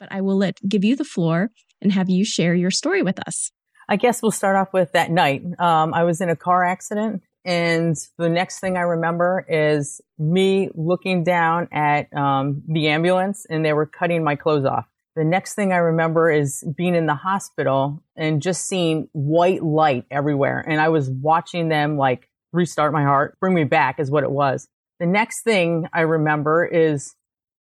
But 0.00 0.08
I 0.10 0.20
will 0.20 0.36
let 0.36 0.58
give 0.68 0.82
you 0.82 0.96
the 0.96 1.04
floor 1.04 1.50
and 1.80 1.92
have 1.92 2.10
you 2.10 2.24
share 2.24 2.54
your 2.54 2.72
story 2.72 3.02
with 3.02 3.20
us. 3.20 3.52
I 3.88 3.96
guess 3.96 4.20
we'll 4.20 4.32
start 4.32 4.56
off 4.56 4.72
with 4.72 4.92
that 4.92 5.12
night. 5.12 5.42
Um, 5.60 5.94
I 5.94 6.02
was 6.04 6.20
in 6.20 6.28
a 6.28 6.36
car 6.36 6.64
accident, 6.64 7.22
and 7.44 7.96
the 8.18 8.28
next 8.28 8.60
thing 8.60 8.76
I 8.76 8.82
remember 8.82 9.44
is 9.48 10.00
me 10.18 10.70
looking 10.74 11.24
down 11.24 11.68
at 11.72 12.14
um, 12.16 12.62
the 12.68 12.88
ambulance, 12.88 13.46
and 13.48 13.64
they 13.64 13.72
were 13.72 13.86
cutting 13.86 14.22
my 14.22 14.36
clothes 14.36 14.64
off. 14.64 14.86
The 15.14 15.24
next 15.24 15.54
thing 15.54 15.72
I 15.72 15.76
remember 15.76 16.30
is 16.30 16.64
being 16.76 16.94
in 16.94 17.06
the 17.06 17.14
hospital 17.14 18.02
and 18.16 18.40
just 18.40 18.66
seeing 18.66 19.08
white 19.12 19.62
light 19.62 20.06
everywhere. 20.10 20.64
And 20.66 20.80
I 20.80 20.88
was 20.88 21.10
watching 21.10 21.68
them 21.68 21.98
like 21.98 22.30
restart 22.52 22.92
my 22.92 23.02
heart, 23.02 23.38
bring 23.38 23.54
me 23.54 23.64
back 23.64 24.00
is 24.00 24.10
what 24.10 24.24
it 24.24 24.30
was. 24.30 24.68
The 25.00 25.06
next 25.06 25.42
thing 25.42 25.88
I 25.92 26.02
remember 26.02 26.64
is 26.64 27.14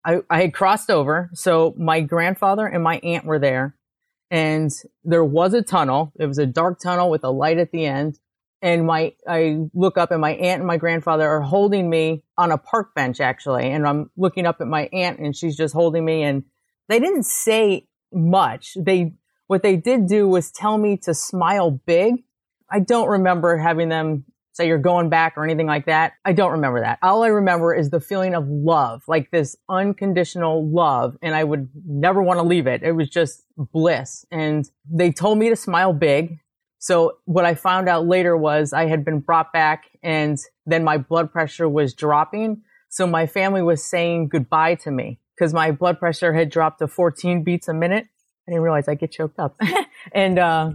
I, 0.05 0.19
I 0.29 0.41
had 0.41 0.53
crossed 0.53 0.89
over. 0.89 1.29
So 1.33 1.73
my 1.77 2.01
grandfather 2.01 2.65
and 2.65 2.83
my 2.83 2.99
aunt 2.99 3.25
were 3.25 3.39
there 3.39 3.75
and 4.29 4.71
there 5.03 5.25
was 5.25 5.53
a 5.53 5.61
tunnel. 5.61 6.13
It 6.17 6.27
was 6.27 6.37
a 6.37 6.45
dark 6.45 6.79
tunnel 6.79 7.09
with 7.09 7.23
a 7.23 7.31
light 7.31 7.57
at 7.57 7.71
the 7.71 7.85
end. 7.85 8.17
And 8.61 8.85
my, 8.85 9.13
I 9.27 9.57
look 9.73 9.97
up 9.97 10.11
and 10.11 10.21
my 10.21 10.33
aunt 10.33 10.59
and 10.59 10.67
my 10.67 10.77
grandfather 10.77 11.27
are 11.27 11.41
holding 11.41 11.89
me 11.89 12.23
on 12.37 12.51
a 12.51 12.57
park 12.57 12.93
bench 12.95 13.19
actually. 13.19 13.71
And 13.71 13.87
I'm 13.87 14.11
looking 14.15 14.45
up 14.45 14.57
at 14.61 14.67
my 14.67 14.89
aunt 14.93 15.19
and 15.19 15.35
she's 15.35 15.57
just 15.57 15.73
holding 15.73 16.05
me 16.05 16.23
and 16.23 16.43
they 16.87 16.99
didn't 16.99 17.23
say 17.23 17.87
much. 18.13 18.77
They, 18.79 19.13
what 19.47 19.63
they 19.63 19.77
did 19.77 20.07
do 20.07 20.27
was 20.27 20.51
tell 20.51 20.77
me 20.77 20.97
to 21.03 21.13
smile 21.13 21.71
big. 21.71 22.23
I 22.69 22.79
don't 22.79 23.09
remember 23.09 23.57
having 23.57 23.89
them 23.89 24.25
say 24.53 24.67
you're 24.67 24.77
going 24.77 25.09
back 25.09 25.33
or 25.37 25.43
anything 25.43 25.67
like 25.67 25.85
that. 25.85 26.13
I 26.25 26.33
don't 26.33 26.51
remember 26.51 26.81
that. 26.81 26.99
All 27.01 27.23
I 27.23 27.27
remember 27.27 27.73
is 27.73 27.89
the 27.89 27.99
feeling 27.99 28.35
of 28.35 28.47
love, 28.47 29.01
like 29.07 29.31
this 29.31 29.55
unconditional 29.69 30.69
love. 30.69 31.17
And 31.21 31.33
I 31.35 31.43
would 31.43 31.69
never 31.85 32.21
want 32.21 32.39
to 32.39 32.43
leave 32.43 32.67
it. 32.67 32.83
It 32.83 32.91
was 32.91 33.09
just 33.09 33.43
bliss. 33.57 34.25
And 34.31 34.69
they 34.89 35.11
told 35.11 35.37
me 35.37 35.49
to 35.49 35.55
smile 35.55 35.93
big. 35.93 36.39
So 36.81 37.19
what 37.25 37.45
I 37.45 37.53
found 37.53 37.87
out 37.87 38.07
later 38.07 38.35
was 38.35 38.73
I 38.73 38.87
had 38.87 39.05
been 39.05 39.19
brought 39.19 39.53
back 39.53 39.85
and 40.01 40.39
then 40.65 40.83
my 40.83 40.97
blood 40.97 41.31
pressure 41.31 41.69
was 41.69 41.93
dropping. 41.93 42.63
So 42.89 43.05
my 43.05 43.27
family 43.27 43.61
was 43.61 43.85
saying 43.85 44.29
goodbye 44.29 44.75
to 44.75 44.89
me 44.89 45.19
because 45.35 45.53
my 45.53 45.69
blood 45.69 45.99
pressure 45.99 46.33
had 46.33 46.49
dropped 46.49 46.79
to 46.79 46.87
14 46.87 47.43
beats 47.43 47.67
a 47.67 47.73
minute. 47.75 48.07
I 48.47 48.51
didn't 48.51 48.63
realize 48.63 48.87
I 48.87 48.95
get 48.95 49.11
choked 49.11 49.37
up. 49.37 49.61
and, 50.11 50.39
uh, 50.39 50.71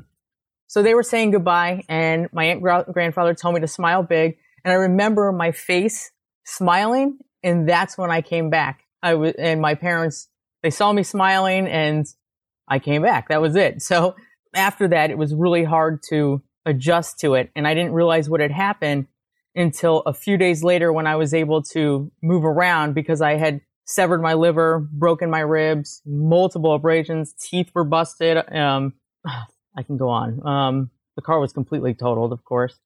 so 0.69 0.81
they 0.81 0.95
were 0.95 1.03
saying 1.03 1.33
goodbye 1.33 1.83
and 1.89 2.29
my 2.33 2.45
aunt 2.45 2.63
grandfather 2.93 3.35
told 3.35 3.57
me 3.57 3.61
to 3.63 3.69
smile 3.69 4.05
big. 4.05 4.39
And 4.65 4.71
I 4.71 4.77
remember 4.77 5.33
my 5.33 5.51
face 5.51 6.13
smiling 6.45 7.19
and 7.43 7.69
that's 7.69 7.99
when 7.99 8.13
I 8.13 8.23
came 8.23 8.49
back. 8.49 8.85
I 9.03 9.15
was, 9.15 9.35
and 9.41 9.61
my 9.61 9.75
parents, 9.75 10.29
they 10.63 10.71
saw 10.71 10.93
me 10.93 11.03
smiling 11.03 11.67
and 11.67 12.07
I 12.69 12.79
came 12.79 13.03
back. 13.03 13.29
That 13.29 13.43
was 13.43 13.57
it. 13.57 13.83
So 13.83 14.15
after 14.57 14.89
that, 14.89 15.11
it 15.11 15.19
was 15.19 15.35
really 15.35 15.65
hard 15.65 16.03
to 16.11 16.43
adjust 16.65 17.21
to 17.21 17.35
it. 17.35 17.51
And 17.55 17.67
I 17.67 17.75
didn't 17.75 17.93
realize 17.93 18.29
what 18.29 18.41
had 18.41 18.51
happened 18.51 19.07
until 19.55 20.03
a 20.05 20.13
few 20.13 20.37
days 20.37 20.63
later 20.63 20.93
when 20.93 21.07
I 21.07 21.17
was 21.17 21.33
able 21.33 21.63
to 21.63 22.11
move 22.23 22.45
around 22.45 22.95
because 22.95 23.21
I 23.21 23.37
had 23.37 23.61
severed 23.85 24.21
my 24.21 24.35
liver, 24.35 24.81
broken 24.93 25.31
my 25.31 25.41
ribs, 25.41 26.03
multiple 26.05 26.75
abrasions, 26.75 27.33
teeth 27.39 27.71
were 27.75 27.85
busted. 27.85 28.39
Um, 28.53 28.95
I 29.79 29.83
can 29.83 29.97
go 29.97 30.09
on. 30.09 30.47
Um, 30.47 30.91
the 31.17 31.23
car 31.23 31.39
was 31.39 31.53
completely 31.53 31.95
totaled, 31.95 32.33
of 32.33 32.45
course. 32.45 32.79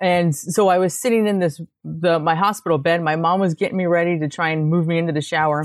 And 0.00 0.34
so 0.34 0.68
I 0.68 0.78
was 0.78 0.98
sitting 0.98 1.26
in 1.26 1.38
this, 1.38 1.60
the, 1.82 2.18
my 2.18 2.34
hospital 2.34 2.78
bed. 2.78 3.02
My 3.02 3.16
mom 3.16 3.40
was 3.40 3.54
getting 3.54 3.76
me 3.76 3.86
ready 3.86 4.18
to 4.18 4.28
try 4.28 4.50
and 4.50 4.68
move 4.68 4.86
me 4.86 4.98
into 4.98 5.12
the 5.12 5.20
shower. 5.20 5.64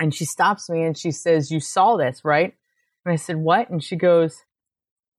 And 0.00 0.14
she 0.14 0.24
stops 0.24 0.68
me 0.68 0.82
and 0.82 0.96
she 0.96 1.10
says, 1.10 1.50
you 1.50 1.60
saw 1.60 1.96
this, 1.96 2.24
right? 2.24 2.54
And 3.04 3.12
I 3.12 3.16
said, 3.16 3.36
what? 3.36 3.70
And 3.70 3.82
she 3.82 3.96
goes, 3.96 4.42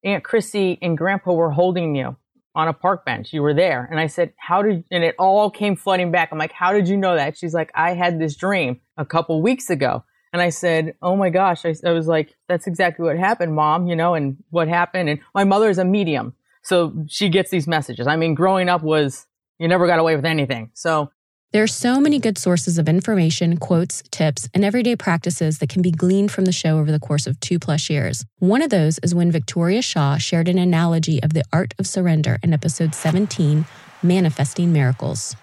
Aunt 0.04 0.24
Chrissy 0.24 0.78
and 0.82 0.98
grandpa 0.98 1.34
were 1.34 1.52
holding 1.52 1.96
you. 1.96 2.16
on 2.56 2.68
a 2.68 2.74
park 2.74 3.06
bench. 3.06 3.34
You 3.34 3.44
were 3.44 3.54
there. 3.54 3.88
And 3.92 4.00
I 4.00 4.08
said, 4.08 4.34
how 4.38 4.64
did, 4.64 4.84
and 4.90 5.04
it 5.04 5.14
all 5.20 5.52
came 5.52 5.76
flooding 5.76 6.12
back. 6.12 6.30
I'm 6.32 6.40
like, 6.40 6.52
how 6.52 6.74
did 6.74 6.88
you 6.88 6.98
know 6.98 7.16
that? 7.16 7.38
She's 7.38 7.54
like, 7.54 7.72
I 7.76 7.94
had 7.94 8.20
this 8.20 8.36
dream 8.36 8.82
a 8.98 9.06
couple 9.06 9.44
weeks 9.44 9.70
ago. 9.70 10.04
And 10.34 10.42
I 10.42 10.50
said, 10.50 10.96
Oh 11.02 11.16
my 11.16 11.30
gosh. 11.30 11.66
I, 11.66 11.74
I, 11.86 11.92
was 11.92 12.08
like, 12.08 12.36
That's 12.48 12.68
exactly 12.68 13.06
what 13.06 13.18
happened, 13.18 13.56
mom, 13.56 13.88
you 13.88 13.96
know, 13.96 14.14
and 14.14 14.38
what 14.50 14.68
happened. 14.68 15.10
And 15.10 15.20
my 15.34 15.44
mother 15.44 15.70
is 15.70 15.78
a 15.78 15.86
medium. 15.86 16.34
So 16.64 17.06
she 17.08 17.30
gets 17.30 17.50
these 17.50 17.68
messages. 17.68 18.08
I 18.08 18.18
mean, 18.18 18.36
growing 18.36 18.70
up 18.70 18.84
was, 18.84 19.26
you 19.58 19.68
never 19.68 19.88
got 19.88 20.00
away 20.00 20.16
with 20.16 20.26
anything. 20.26 20.72
So 20.74 21.12
there 21.54 21.64
are 21.64 21.68
so 21.68 22.02
many 22.02 22.20
good 22.20 22.38
sources 22.38 22.78
of 22.78 22.90
information, 22.90 23.56
quotes, 23.56 24.04
tips, 24.12 24.50
and 24.54 24.66
everyday 24.66 24.98
practices 24.98 25.60
that 25.60 25.70
can 25.70 25.82
be 25.82 25.92
gleaned 25.92 26.30
from 26.30 26.44
the 26.44 26.52
show 26.52 26.78
over 26.78 26.92
the 26.92 27.00
course 27.00 27.26
of 27.26 27.40
two 27.40 27.58
plus 27.58 27.90
years. 27.90 28.26
One 28.40 28.62
of 28.62 28.70
those 28.70 29.00
is 29.00 29.16
when 29.16 29.32
Victoria 29.32 29.82
Shaw 29.82 30.18
shared 30.18 30.50
an 30.50 30.58
analogy 30.58 31.24
of 31.24 31.32
the 31.32 31.44
art 31.54 31.74
of 31.80 31.88
surrender 31.88 32.38
in 32.44 32.52
episode 32.52 32.94
17, 32.94 33.66
Manifesting 34.04 34.74
Miracles. 34.74 35.38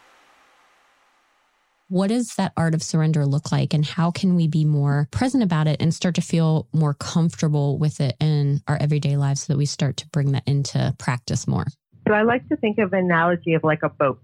What 1.88 2.09
does 2.09 2.35
that 2.35 2.53
art 2.55 2.75
of 2.75 2.83
surrender 2.83 3.25
look 3.25 3.51
like, 3.51 3.73
and 3.73 3.87
how 3.87 4.11
can 4.11 4.35
we 4.35 4.47
be 4.47 4.67
more 4.67 5.09
present 5.11 5.43
about 5.43 5.67
it 5.67 5.81
and 5.81 5.95
start 5.95 6.17
to 6.17 6.23
feel 6.23 6.69
more 6.75 6.93
comfortable 6.93 7.79
with 7.79 8.01
it 8.03 8.17
in 8.21 8.61
our 8.69 8.77
everyday 8.77 9.17
lives 9.17 9.45
so 9.45 9.55
that 9.55 9.59
we 9.59 9.67
start 9.67 9.97
to 9.99 10.09
bring 10.09 10.33
that 10.33 10.43
into 10.47 10.95
practice 10.99 11.49
more? 11.49 11.64
So 12.07 12.12
I 12.12 12.23
like 12.23 12.47
to 12.51 12.57
think 12.57 12.79
of 12.79 12.93
an 12.93 13.07
analogy 13.07 13.55
of 13.55 13.64
like 13.64 13.83
a 13.83 13.88
boat 13.88 14.21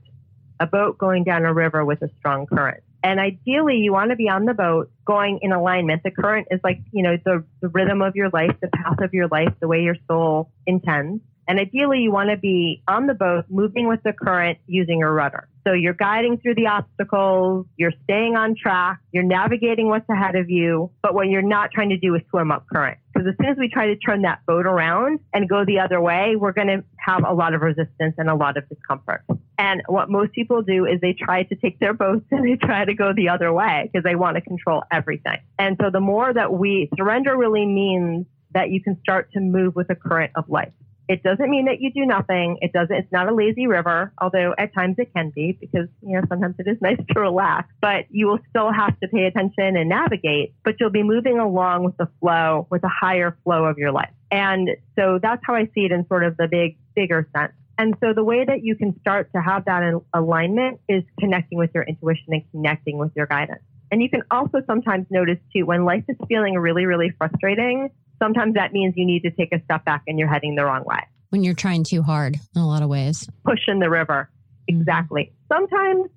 a 0.61 0.67
boat 0.67 0.99
going 0.99 1.25
down 1.25 1.45
a 1.45 1.53
river 1.53 1.85
with 1.85 2.03
a 2.03 2.11
strong 2.19 2.47
current. 2.47 2.85
And 3.03 3.19
ideally, 3.19 3.77
you 3.77 3.93
want 3.93 4.11
to 4.11 4.17
be 4.17 4.29
on 4.29 4.45
the 4.45 4.53
boat 4.53 4.91
going 5.07 5.39
in 5.41 5.53
alignment. 5.53 6.03
The 6.05 6.11
current 6.11 6.49
is 6.51 6.61
like, 6.63 6.81
you 6.93 7.03
know, 7.03 7.17
the, 7.25 7.45
the 7.63 7.69
rhythm 7.69 8.03
of 8.03 8.15
your 8.15 8.29
life, 8.29 8.55
the 8.61 8.69
path 8.69 9.01
of 9.01 9.15
your 9.15 9.27
life, 9.29 9.55
the 9.59 9.69
way 9.69 9.81
your 9.81 9.97
soul 10.07 10.51
intends. 10.67 11.23
And 11.49 11.59
ideally, 11.59 12.01
you 12.01 12.13
want 12.13 12.31
to 12.31 12.37
be 12.37 12.83
on 12.87 13.07
the 13.07 13.15
boat, 13.15 13.47
moving 13.49 13.89
with 13.89 14.03
the 14.05 14.13
current 14.13 14.59
using 14.67 14.99
your 15.01 15.13
rudder. 15.13 15.49
So 15.67 15.73
you're 15.73 15.95
guiding 15.95 16.39
through 16.39 16.55
the 16.55 16.67
obstacles, 16.67 17.67
you're 17.77 17.93
staying 18.05 18.37
on 18.37 18.55
track, 18.61 19.01
you're 19.13 19.25
navigating 19.25 19.89
what's 19.89 20.09
ahead 20.09 20.37
of 20.37 20.49
you. 20.49 20.91
But 21.03 21.15
what 21.15 21.29
you're 21.29 21.43
not 21.43 21.71
trying 21.73 21.91
to 21.91 21.99
do 21.99 22.15
is 22.15 22.23
swim 22.31 22.51
up 22.51 22.67
current. 22.73 22.99
Because 23.13 23.29
as 23.29 23.35
soon 23.41 23.53
as 23.53 23.59
we 23.59 23.69
try 23.69 23.89
to 23.89 23.97
turn 23.97 24.23
that 24.23 24.47
boat 24.47 24.67
around 24.67 25.21
and 25.35 25.49
go 25.49 25.65
the 25.65 25.81
other 25.81 26.01
way, 26.01 26.37
we're 26.37 26.53
going 26.53 26.69
to 26.69 26.85
have 26.97 27.25
a 27.27 27.35
lot 27.35 27.55
of 27.55 27.61
resistance 27.61 28.15
and 28.17 28.31
a 28.31 28.35
lot 28.35 28.57
of 28.57 28.69
discomfort. 28.69 29.25
And 29.59 29.83
what 29.89 30.09
most 30.09 30.33
people 30.33 30.63
do 30.63 30.87
is 30.87 31.01
they 31.01 31.13
try 31.13 31.43
to 31.43 31.55
take 31.57 31.79
their 31.81 31.93
boats 31.93 32.25
and 32.31 32.47
they 32.47 32.57
try 32.57 32.85
to 32.85 32.95
go 32.95 33.13
the 33.15 33.29
other 33.29 33.53
way 33.53 33.91
because 33.93 34.05
they 34.05 34.15
want 34.15 34.37
to 34.37 34.41
control 34.41 34.83
everything. 34.91 35.39
And 35.59 35.77
so 35.81 35.91
the 35.91 36.01
more 36.01 36.33
that 36.33 36.53
we 36.53 36.89
surrender 36.97 37.37
really 37.37 37.67
means 37.67 38.27
that 38.53 38.71
you 38.71 38.83
can 38.83 38.99
start 39.01 39.31
to 39.33 39.41
move 39.41 39.77
with 39.77 39.89
the 39.89 39.95
current 39.95 40.33
of 40.35 40.49
life. 40.49 40.73
It 41.11 41.25
doesn't 41.25 41.51
mean 41.51 41.65
that 41.65 41.81
you 41.81 41.91
do 41.93 42.07
nothing. 42.07 42.59
It 42.61 42.73
doesn't, 42.73 42.95
it's 42.95 43.11
not 43.11 43.29
a 43.29 43.35
lazy 43.35 43.67
river, 43.67 44.13
although 44.21 44.55
at 44.57 44.73
times 44.73 44.95
it 44.99 45.13
can 45.13 45.31
be 45.35 45.59
because, 45.61 45.89
you 46.03 46.13
know, 46.13 46.23
sometimes 46.29 46.55
it 46.61 46.69
is 46.69 46.77
nice 46.81 47.01
to 47.15 47.19
relax, 47.19 47.69
but 47.81 48.05
you 48.11 48.29
will 48.29 48.39
still 48.49 48.73
have 48.73 48.99
to 49.01 49.09
pay 49.09 49.25
attention 49.25 49.77
and 49.77 49.89
navigate, 49.89 50.55
but 50.63 50.77
you'll 50.79 50.89
be 50.89 51.03
moving 51.03 51.41
along 51.41 51.83
with 51.83 51.97
the 51.97 52.07
flow, 52.21 52.69
with 52.71 52.85
a 52.85 52.89
higher 52.89 53.37
flow 53.43 53.65
of 53.65 53.77
your 53.77 53.91
life. 53.91 54.13
And 54.31 54.71
so 54.97 55.19
that's 55.21 55.43
how 55.45 55.57
I 55.57 55.65
see 55.75 55.81
it 55.81 55.91
in 55.91 56.07
sort 56.07 56.23
of 56.23 56.37
the 56.37 56.47
big, 56.47 56.79
bigger 56.95 57.29
sense. 57.37 57.55
And 57.77 57.97
so 57.99 58.13
the 58.15 58.23
way 58.23 58.45
that 58.45 58.63
you 58.63 58.77
can 58.77 58.97
start 59.01 59.33
to 59.35 59.43
have 59.43 59.65
that 59.65 59.83
alignment 60.15 60.79
is 60.89 61.03
connecting 61.19 61.59
with 61.59 61.71
your 61.75 61.83
intuition 61.83 62.35
and 62.35 62.45
connecting 62.53 62.99
with 62.99 63.11
your 63.17 63.27
guidance. 63.27 63.63
And 63.91 64.01
you 64.01 64.09
can 64.09 64.23
also 64.31 64.63
sometimes 64.65 65.07
notice 65.11 65.39
too, 65.53 65.67
when 65.67 65.85
life 65.85 66.05
is 66.09 66.17
feeling 66.29 66.55
really, 66.55 66.87
really 66.87 67.13
frustrating, 67.19 67.91
sometimes 68.23 68.55
that 68.55 68.73
means 68.73 68.95
you 68.97 69.07
need 69.07 69.23
to 69.23 69.31
take 69.31 69.53
a 69.53 69.63
step 69.65 69.85
back 69.85 70.03
and 70.07 70.19
you're 70.19 70.29
heading 70.29 70.55
the 70.55 70.65
wrong 70.65 70.85
way. 70.85 71.01
When 71.31 71.45
you're 71.45 71.55
trying 71.55 71.85
too 71.85 72.03
hard 72.03 72.37
in 72.55 72.61
a 72.61 72.67
lot 72.67 72.83
of 72.83 72.89
ways. 72.89 73.29
Push 73.45 73.69
in 73.69 73.79
the 73.79 73.91
river. 73.91 74.29
Mm-hmm. 74.71 74.81
Exactly. 74.81 75.33
Sometimes 75.53 76.11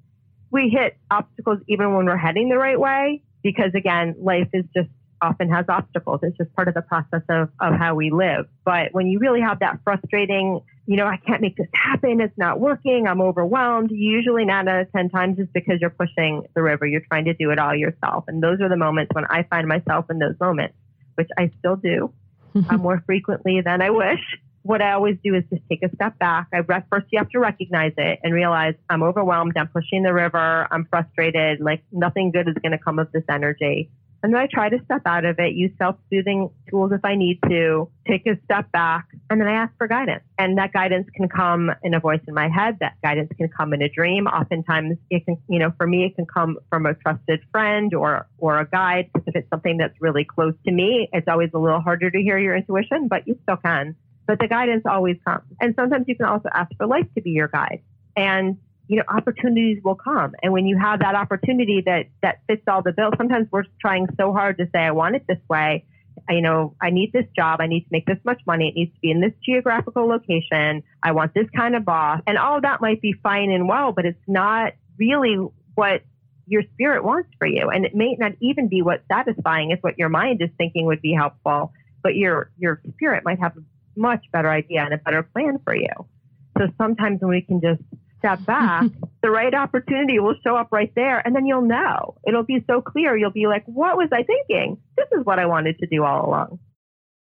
we 0.51 0.69
hit 0.69 0.97
obstacles 1.09 1.59
even 1.67 1.95
when 1.95 2.05
we're 2.05 2.17
heading 2.17 2.49
the 2.49 2.57
right 2.57 2.79
way 2.79 3.23
because 3.41 3.71
again, 3.75 4.15
life 4.19 4.49
is 4.53 4.65
just 4.75 4.89
often 5.21 5.49
has 5.49 5.65
obstacles. 5.69 6.19
It's 6.21 6.37
just 6.37 6.53
part 6.53 6.67
of 6.67 6.73
the 6.73 6.81
process 6.81 7.21
of, 7.29 7.49
of 7.61 7.79
how 7.79 7.95
we 7.95 8.11
live. 8.11 8.45
But 8.65 8.89
when 8.91 9.07
you 9.07 9.19
really 9.19 9.39
have 9.39 9.59
that 9.59 9.79
frustrating, 9.83 10.59
you 10.85 10.97
know, 10.97 11.07
I 11.07 11.17
can't 11.25 11.41
make 11.41 11.55
this 11.55 11.69
happen. 11.73 12.19
It's 12.19 12.37
not 12.37 12.59
working. 12.59 13.07
I'm 13.07 13.21
overwhelmed. 13.21 13.89
Usually 13.91 14.43
nine 14.43 14.67
out 14.67 14.81
of 14.81 14.91
10 14.91 15.09
times 15.09 15.39
is 15.39 15.47
because 15.53 15.79
you're 15.79 15.91
pushing 15.91 16.43
the 16.55 16.61
river. 16.61 16.85
You're 16.85 17.05
trying 17.07 17.25
to 17.25 17.33
do 17.33 17.51
it 17.51 17.59
all 17.59 17.73
yourself. 17.73 18.25
And 18.27 18.43
those 18.43 18.59
are 18.59 18.67
the 18.67 18.75
moments 18.75 19.11
when 19.13 19.25
I 19.25 19.43
find 19.43 19.65
myself 19.65 20.05
in 20.09 20.19
those 20.19 20.35
moments 20.41 20.75
which 21.15 21.29
I 21.37 21.51
still 21.59 21.75
do 21.75 22.13
uh, 22.69 22.77
more 22.77 23.03
frequently 23.05 23.61
than 23.61 23.81
I 23.81 23.89
wish. 23.89 24.19
What 24.63 24.81
I 24.81 24.93
always 24.93 25.17
do 25.23 25.35
is 25.35 25.43
just 25.49 25.61
take 25.69 25.83
a 25.83 25.93
step 25.95 26.17
back. 26.19 26.47
I 26.53 26.61
first 26.61 27.07
you 27.11 27.19
have 27.19 27.29
to 27.31 27.39
recognize 27.39 27.93
it 27.97 28.19
and 28.23 28.33
realize 28.33 28.75
I'm 28.89 29.03
overwhelmed. 29.03 29.57
I'm 29.57 29.67
pushing 29.67 30.03
the 30.03 30.13
river. 30.13 30.67
I'm 30.71 30.85
frustrated. 30.85 31.59
Like 31.59 31.83
nothing 31.91 32.31
good 32.31 32.47
is 32.47 32.55
going 32.61 32.71
to 32.71 32.77
come 32.77 32.97
of 32.97 33.11
this 33.11 33.25
energy. 33.29 33.89
And 34.23 34.33
then 34.33 34.41
I 34.41 34.47
try 34.47 34.69
to 34.69 34.79
step 34.85 35.01
out 35.05 35.25
of 35.25 35.37
it, 35.37 35.53
use 35.53 35.71
self 35.77 35.97
soothing 36.09 36.49
tools 36.69 36.93
if 36.93 37.03
I 37.03 37.15
need 37.15 37.39
to, 37.49 37.89
take 38.07 38.25
a 38.25 38.37
step 38.45 38.71
back, 38.71 39.07
and 39.29 39.39
then 39.39 39.49
I 39.49 39.53
ask 39.53 39.73
for 39.77 39.85
guidance. 39.85 40.23
And 40.39 40.57
that 40.57 40.71
guidance 40.71 41.09
can 41.13 41.27
come 41.27 41.69
in 41.83 41.93
a 41.93 41.99
voice 41.99 42.21
in 42.25 42.33
my 42.33 42.47
head. 42.47 42.77
That 42.79 42.93
guidance 43.03 43.29
can 43.37 43.49
come 43.49 43.73
in 43.73 43.81
a 43.81 43.89
dream. 43.89 44.27
Oftentimes 44.27 44.97
it 45.09 45.25
can, 45.25 45.37
you 45.49 45.59
know, 45.59 45.73
for 45.77 45.85
me, 45.85 46.05
it 46.05 46.15
can 46.15 46.25
come 46.25 46.57
from 46.69 46.85
a 46.85 46.93
trusted 46.93 47.41
friend 47.51 47.93
or, 47.93 48.25
or 48.37 48.59
a 48.59 48.65
guide. 48.65 49.09
Because 49.13 49.27
if 49.27 49.35
it's 49.35 49.49
something 49.49 49.77
that's 49.77 49.99
really 49.99 50.23
close 50.23 50.53
to 50.65 50.71
me, 50.71 51.09
it's 51.11 51.27
always 51.27 51.49
a 51.53 51.59
little 51.59 51.81
harder 51.81 52.09
to 52.09 52.17
hear 52.19 52.37
your 52.37 52.55
intuition, 52.55 53.09
but 53.09 53.27
you 53.27 53.37
still 53.43 53.57
can. 53.57 53.93
But 54.25 54.39
the 54.39 54.47
guidance 54.47 54.83
always 54.85 55.17
comes. 55.25 55.43
And 55.59 55.75
sometimes 55.75 56.05
you 56.07 56.15
can 56.15 56.27
also 56.27 56.47
ask 56.53 56.71
for 56.77 56.87
life 56.87 57.07
to 57.15 57.21
be 57.21 57.31
your 57.31 57.49
guide. 57.49 57.81
And 58.15 58.57
you 58.87 58.97
know, 58.97 59.03
opportunities 59.07 59.81
will 59.83 59.95
come. 59.95 60.33
And 60.41 60.51
when 60.51 60.65
you 60.65 60.77
have 60.77 60.99
that 60.99 61.15
opportunity 61.15 61.83
that, 61.85 62.07
that 62.21 62.41
fits 62.47 62.63
all 62.67 62.81
the 62.81 62.91
bills, 62.91 63.13
sometimes 63.17 63.47
we're 63.51 63.63
trying 63.79 64.07
so 64.17 64.33
hard 64.33 64.57
to 64.57 64.65
say, 64.73 64.79
I 64.79 64.91
want 64.91 65.15
it 65.15 65.25
this 65.27 65.39
way. 65.49 65.85
I, 66.29 66.33
you 66.33 66.41
know, 66.41 66.75
I 66.81 66.89
need 66.89 67.11
this 67.11 67.25
job. 67.35 67.59
I 67.59 67.67
need 67.67 67.81
to 67.81 67.87
make 67.91 68.05
this 68.05 68.19
much 68.23 68.41
money. 68.45 68.69
It 68.69 68.75
needs 68.75 68.93
to 68.93 68.99
be 68.99 69.11
in 69.11 69.21
this 69.21 69.33
geographical 69.43 70.07
location. 70.07 70.83
I 71.01 71.11
want 71.13 71.33
this 71.33 71.47
kind 71.55 71.75
of 71.75 71.85
boss. 71.85 72.21
And 72.27 72.37
all 72.37 72.61
that 72.61 72.81
might 72.81 73.01
be 73.01 73.13
fine 73.23 73.51
and 73.51 73.67
well, 73.67 73.93
but 73.93 74.05
it's 74.05 74.19
not 74.27 74.73
really 74.97 75.37
what 75.75 76.03
your 76.45 76.63
spirit 76.73 77.03
wants 77.03 77.29
for 77.39 77.47
you. 77.47 77.69
And 77.69 77.85
it 77.85 77.95
may 77.95 78.15
not 78.19 78.33
even 78.41 78.67
be 78.67 78.81
what's 78.81 79.07
satisfying. 79.11 79.71
is 79.71 79.79
what 79.81 79.97
your 79.97 80.09
mind 80.09 80.41
is 80.41 80.49
thinking 80.57 80.85
would 80.85 81.01
be 81.01 81.13
helpful, 81.13 81.73
but 82.01 82.15
your, 82.15 82.51
your 82.57 82.81
spirit 82.95 83.23
might 83.23 83.39
have 83.39 83.57
a 83.57 83.61
much 83.95 84.25
better 84.31 84.49
idea 84.49 84.83
and 84.83 84.93
a 84.93 84.97
better 84.97 85.23
plan 85.23 85.59
for 85.63 85.75
you. 85.75 85.89
So 86.57 86.67
sometimes 86.77 87.21
when 87.21 87.31
we 87.31 87.41
can 87.41 87.61
just 87.61 87.81
step 88.23 88.45
back, 88.45 88.85
the 89.21 89.29
right 89.29 89.53
opportunity 89.53 90.19
will 90.19 90.35
show 90.43 90.55
up 90.55 90.69
right 90.71 90.91
there. 90.95 91.25
And 91.25 91.35
then 91.35 91.45
you'll 91.45 91.67
know. 91.67 92.15
It'll 92.25 92.43
be 92.43 92.63
so 92.67 92.81
clear. 92.81 93.17
You'll 93.17 93.31
be 93.31 93.47
like, 93.47 93.65
what 93.65 93.97
was 93.97 94.09
I 94.13 94.23
thinking? 94.23 94.77
This 94.95 95.07
is 95.11 95.25
what 95.25 95.39
I 95.39 95.45
wanted 95.45 95.77
to 95.79 95.87
do 95.87 96.03
all 96.03 96.27
along. 96.27 96.59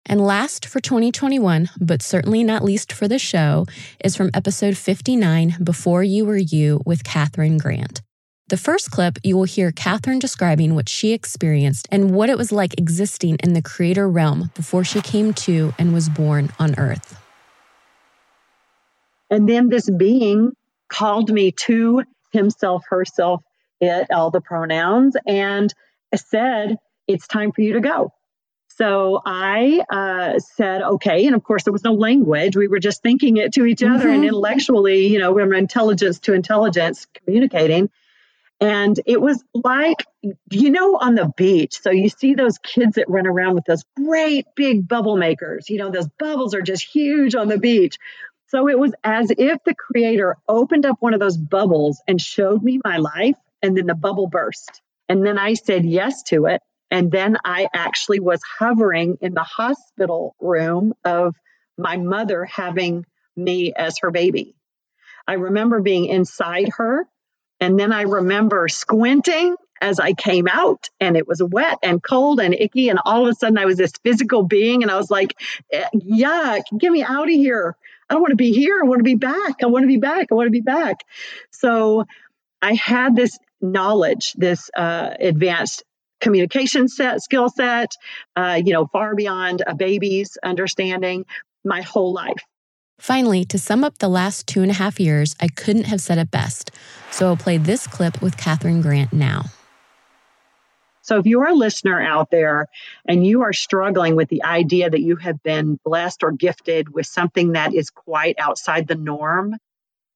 And 0.09 0.25
last 0.25 0.67
for 0.67 0.79
2021, 0.79 1.69
but 1.81 2.01
certainly 2.01 2.45
not 2.45 2.63
least 2.63 2.93
for 2.93 3.09
the 3.09 3.19
show, 3.19 3.67
is 4.05 4.15
from 4.15 4.31
episode 4.33 4.77
59, 4.77 5.57
Before 5.65 6.05
You 6.05 6.25
Were 6.25 6.37
You, 6.37 6.81
with 6.87 7.03
Katherine 7.03 7.59
Grant. 7.59 8.03
The 8.49 8.57
first 8.57 8.93
clip, 8.93 9.19
you 9.25 9.37
will 9.37 9.45
hear 9.45 9.73
Catherine 9.73 10.21
describing 10.21 10.77
what 10.77 10.89
she 10.89 11.13
experienced 11.13 11.89
and 11.91 12.13
what 12.13 12.31
it 12.31 12.39
was 12.39 12.53
like 12.53 12.79
existing 12.79 13.39
in 13.43 13.55
the 13.55 13.63
creator 13.63 14.09
realm 14.09 14.53
before 14.55 14.85
she 14.85 15.01
came 15.01 15.35
to 15.35 15.75
and 15.77 15.93
was 15.93 16.09
born 16.09 16.51
on 16.61 16.79
Earth. 16.79 17.21
And 19.29 19.49
then 19.49 19.69
this 19.69 19.91
being 19.91 20.53
called 20.89 21.31
me 21.31 21.53
to 21.53 22.03
himself, 22.33 22.85
herself, 22.89 23.43
it, 23.81 24.09
all 24.11 24.31
the 24.31 24.41
pronouns, 24.41 25.17
and 25.27 25.73
said, 26.15 26.77
It's 27.07 27.27
time 27.27 27.53
for 27.53 27.63
you 27.63 27.75
to 27.75 27.81
go. 27.81 28.13
So 28.77 29.23
I 29.25 29.83
uh, 29.89 30.39
said, 30.39 30.83
okay. 30.83 31.27
And 31.27 31.35
of 31.35 31.43
course, 31.43 31.65
there 31.65 31.73
was 31.73 31.85
no 31.85 31.95
language. 31.95 32.57
We 32.57 32.69
were 32.69 32.79
just 32.79 33.03
thinking 33.03 33.39
it 33.39 33.55
to 33.55 33.65
each 33.65 33.83
other 33.83 34.05
mm-hmm. 34.05 34.09
and 34.09 34.25
intellectually, 34.25 35.07
you 35.07 35.19
know, 35.19 35.33
we 35.33 35.43
were 35.43 35.55
intelligence 35.55 36.19
to 36.21 36.35
intelligence 36.35 37.07
communicating. 37.15 37.89
And 38.61 38.99
it 39.07 39.21
was 39.21 39.43
like, 39.55 40.05
you 40.23 40.71
know, 40.71 40.97
on 40.97 41.15
the 41.15 41.31
beach. 41.37 41.81
So 41.81 41.91
you 41.91 42.11
see 42.11 42.35
those 42.35 42.59
kids 42.59 42.97
that 42.97 43.09
run 43.09 43.27
around 43.27 43.55
with 43.55 43.65
those 43.65 43.85
great 43.97 44.47
big 44.55 44.87
bubble 44.87 45.17
makers. 45.17 45.71
You 45.71 45.79
know, 45.79 45.91
those 45.91 46.09
bubbles 46.19 46.55
are 46.55 46.63
just 46.63 46.85
huge 46.85 47.35
on 47.35 47.49
the 47.49 47.59
beach. 47.59 47.99
So 48.49 48.69
it 48.69 48.79
was 48.79 48.93
as 49.03 49.31
if 49.37 49.59
the 49.65 49.75
creator 49.75 50.37
opened 50.49 50.87
up 50.87 50.97
one 51.01 51.15
of 51.15 51.21
those 51.21 51.37
bubbles 51.37 52.01
and 52.07 52.21
showed 52.21 52.63
me 52.63 52.81
my 52.85 52.99
life, 52.99 53.37
and 53.63 53.77
then 53.77 53.87
the 53.87 53.95
bubble 53.95 54.29
burst. 54.29 54.83
And 55.09 55.25
then 55.25 55.39
I 55.39 55.55
said 55.55 55.85
yes 55.85 56.23
to 56.25 56.47
it. 56.47 56.63
And 56.91 57.11
then 57.11 57.37
I 57.45 57.69
actually 57.75 58.21
was 58.21 58.41
hovering 58.59 59.19
in 59.21 59.35
the 59.35 59.43
hospital 59.43 60.37
room 60.41 60.95
of 61.05 61.35
my 61.77 61.97
mother 61.97 62.45
having 62.45 63.05
me 63.37 63.73
as 63.75 63.99
her 63.99 64.11
baby. 64.11 64.55
I 65.27 65.35
remember 65.35 65.81
being 65.81 66.07
inside 66.07 66.71
her. 66.77 67.07
And 67.59 67.79
then 67.79 67.93
I 67.93 68.03
remember 68.03 68.69
squinting 68.69 69.57
as 69.81 69.99
I 69.99 70.13
came 70.13 70.47
out 70.49 70.89
and 71.01 71.17
it 71.17 71.27
was 71.27 71.43
wet 71.43 71.79
and 71.83 72.03
cold 72.03 72.41
and 72.41 72.55
icky. 72.55 72.89
And 72.89 73.01
all 73.05 73.27
of 73.27 73.29
a 73.29 73.35
sudden 73.35 73.59
I 73.59 73.65
was 73.65 73.77
this 73.77 73.93
physical 74.05 74.43
being 74.43 74.83
and 74.83 74.91
I 74.91 74.97
was 74.97 75.11
like, 75.11 75.35
eh, 75.73 75.89
yuck, 75.95 76.63
get 76.79 76.93
me 76.93 77.03
out 77.03 77.29
of 77.29 77.35
here. 77.35 77.77
I 78.09 78.17
want 78.17 78.31
to 78.31 78.37
be 78.37 78.53
here. 78.53 78.81
I 78.83 78.87
want 78.87 79.01
to 79.01 79.05
be 79.05 79.17
back. 79.17 79.57
I 79.63 79.67
want 79.67 79.83
to 79.83 79.89
be 79.89 79.97
back. 79.97 80.29
I 80.31 80.35
want 80.35 80.47
to 80.47 80.53
be 80.53 80.61
back. 80.61 80.99
So 81.51 82.05
I 82.63 82.75
had 82.75 83.17
this 83.17 83.39
knowledge, 83.61 84.33
this 84.35 84.71
uh, 84.77 85.11
advanced 85.19 85.83
communication 86.21 86.89
set, 86.89 87.23
skill 87.23 87.49
set, 87.49 87.93
uh, 88.37 88.61
you 88.65 88.73
know, 88.73 88.87
far 88.87 89.15
beyond 89.15 89.63
a 89.67 89.75
baby's 89.75 90.39
understanding 90.43 91.25
my 91.65 91.83
whole 91.83 92.13
life. 92.13 92.43
Finally, 92.99 93.45
to 93.45 93.59
sum 93.59 93.85
up 93.85 93.99
the 93.99 94.09
last 94.09 94.47
two 94.47 94.63
and 94.63 94.71
a 94.71 94.75
half 94.75 94.99
years, 94.99 95.37
I 95.41 95.49
couldn't 95.49 95.85
have 95.85 96.01
said 96.01 96.17
it 96.17 96.31
best. 96.31 96.71
So 97.11 97.27
I'll 97.27 97.37
play 97.37 97.59
this 97.59 97.87
clip 97.87 98.23
with 98.23 98.39
Katherine 98.39 98.81
Grant 98.81 99.13
now. 99.13 99.47
So 101.07 101.19
if 101.19 101.27
you're 101.27 101.47
a 101.47 101.55
listener 101.55 102.01
out 102.01 102.33
there 102.33 102.67
and 103.07 103.25
you 103.25 103.43
are 103.43 103.53
struggling 103.53 104.17
with 104.17 104.29
the 104.29 104.43
idea 104.43 104.91
that 104.91 105.03
you 105.03 105.15
have 105.17 105.41
been 105.43 105.79
blessed 105.85 106.25
or 106.25 106.33
gifted 106.33 106.93
with 106.93 107.07
something 107.07 107.53
that 107.53 107.73
is 107.73 107.91
quite 107.91 108.35
outside 108.41 108.89
the 108.89 108.97
norm, 108.97 109.55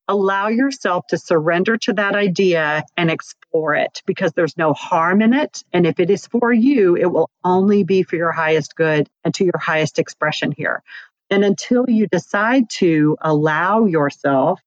allow 0.08 0.48
yourself 0.48 1.06
to 1.06 1.16
surrender 1.16 1.76
to 1.76 1.92
that 1.92 2.16
idea 2.16 2.84
and 2.96 3.08
explore 3.08 3.76
it 3.76 4.02
because 4.04 4.32
there's 4.32 4.56
no 4.56 4.72
harm 4.72 5.22
in 5.22 5.32
it. 5.32 5.62
And 5.72 5.86
if 5.86 6.00
it 6.00 6.10
is 6.10 6.26
for 6.26 6.52
you, 6.52 6.96
it 6.96 7.06
will 7.06 7.30
only 7.44 7.84
be 7.84 8.02
for 8.02 8.16
your 8.16 8.32
highest 8.32 8.74
good 8.74 9.08
and 9.22 9.32
to 9.34 9.44
your 9.44 9.58
highest 9.58 10.00
expression 10.00 10.50
here. 10.50 10.82
And 11.30 11.44
until 11.44 11.88
you 11.88 12.08
decide 12.08 12.68
to 12.70 13.16
allow 13.20 13.84
yourself 13.84 14.60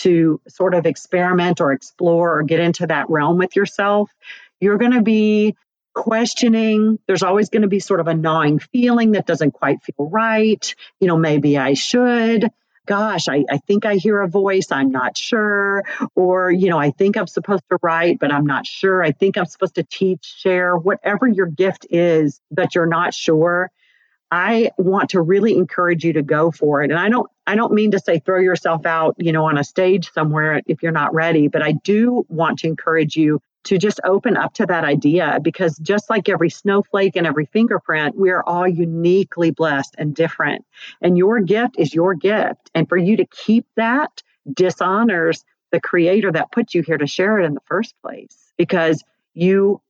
to 0.00 0.42
sort 0.46 0.74
of 0.74 0.84
experiment 0.84 1.62
or 1.62 1.72
explore 1.72 2.38
or 2.38 2.42
get 2.42 2.60
into 2.60 2.86
that 2.88 3.08
realm 3.08 3.38
with 3.38 3.56
yourself, 3.56 4.10
you're 4.60 4.76
going 4.76 4.92
to 4.92 5.02
be 5.02 5.56
questioning. 5.94 6.98
There's 7.06 7.22
always 7.22 7.48
going 7.48 7.62
to 7.62 7.68
be 7.68 7.80
sort 7.80 8.00
of 8.00 8.08
a 8.08 8.14
gnawing 8.14 8.58
feeling 8.58 9.12
that 9.12 9.26
doesn't 9.26 9.52
quite 9.52 9.82
feel 9.82 10.08
right. 10.08 10.74
You 11.00 11.08
know, 11.08 11.16
maybe 11.16 11.58
I 11.58 11.74
should. 11.74 12.50
Gosh, 12.86 13.28
I, 13.28 13.44
I 13.48 13.58
think 13.58 13.84
I 13.84 13.96
hear 13.96 14.20
a 14.20 14.28
voice. 14.28 14.72
I'm 14.72 14.90
not 14.90 15.16
sure. 15.16 15.84
Or, 16.16 16.50
you 16.50 16.70
know, 16.70 16.78
I 16.78 16.90
think 16.90 17.16
I'm 17.16 17.26
supposed 17.26 17.62
to 17.70 17.78
write, 17.82 18.18
but 18.18 18.32
I'm 18.32 18.46
not 18.46 18.66
sure. 18.66 19.02
I 19.02 19.12
think 19.12 19.36
I'm 19.36 19.46
supposed 19.46 19.76
to 19.76 19.84
teach, 19.84 20.24
share, 20.24 20.76
whatever 20.76 21.28
your 21.28 21.46
gift 21.46 21.86
is, 21.90 22.40
but 22.50 22.74
you're 22.74 22.86
not 22.86 23.14
sure. 23.14 23.70
I 24.30 24.70
want 24.78 25.10
to 25.10 25.20
really 25.20 25.56
encourage 25.56 26.04
you 26.04 26.14
to 26.14 26.22
go 26.22 26.50
for 26.50 26.82
it. 26.82 26.90
And 26.90 26.98
I 26.98 27.08
don't 27.08 27.28
I 27.46 27.56
don't 27.56 27.72
mean 27.72 27.90
to 27.92 27.98
say 27.98 28.20
throw 28.20 28.38
yourself 28.38 28.86
out, 28.86 29.16
you 29.18 29.32
know, 29.32 29.46
on 29.46 29.58
a 29.58 29.64
stage 29.64 30.12
somewhere 30.12 30.62
if 30.66 30.82
you're 30.82 30.92
not 30.92 31.12
ready, 31.12 31.48
but 31.48 31.62
I 31.62 31.72
do 31.72 32.24
want 32.28 32.60
to 32.60 32.68
encourage 32.68 33.16
you 33.16 33.42
to 33.64 33.78
just 33.78 34.00
open 34.04 34.36
up 34.36 34.54
to 34.54 34.66
that 34.66 34.84
idea 34.84 35.38
because 35.42 35.76
just 35.78 36.08
like 36.08 36.28
every 36.28 36.50
snowflake 36.50 37.16
and 37.16 37.26
every 37.26 37.46
fingerprint, 37.46 38.16
we 38.16 38.30
are 38.30 38.42
all 38.44 38.66
uniquely 38.66 39.50
blessed 39.50 39.94
and 39.98 40.14
different. 40.14 40.64
And 41.02 41.18
your 41.18 41.40
gift 41.40 41.76
is 41.78 41.94
your 41.94 42.14
gift. 42.14 42.70
And 42.74 42.88
for 42.88 42.96
you 42.96 43.16
to 43.18 43.26
keep 43.26 43.66
that 43.76 44.22
dishonors 44.52 45.44
the 45.72 45.80
creator 45.80 46.32
that 46.32 46.52
put 46.52 46.74
you 46.74 46.82
here 46.82 46.98
to 46.98 47.06
share 47.06 47.38
it 47.38 47.44
in 47.44 47.54
the 47.54 47.60
first 47.66 47.94
place 48.02 48.52
because 48.56 49.04
you 49.34 49.80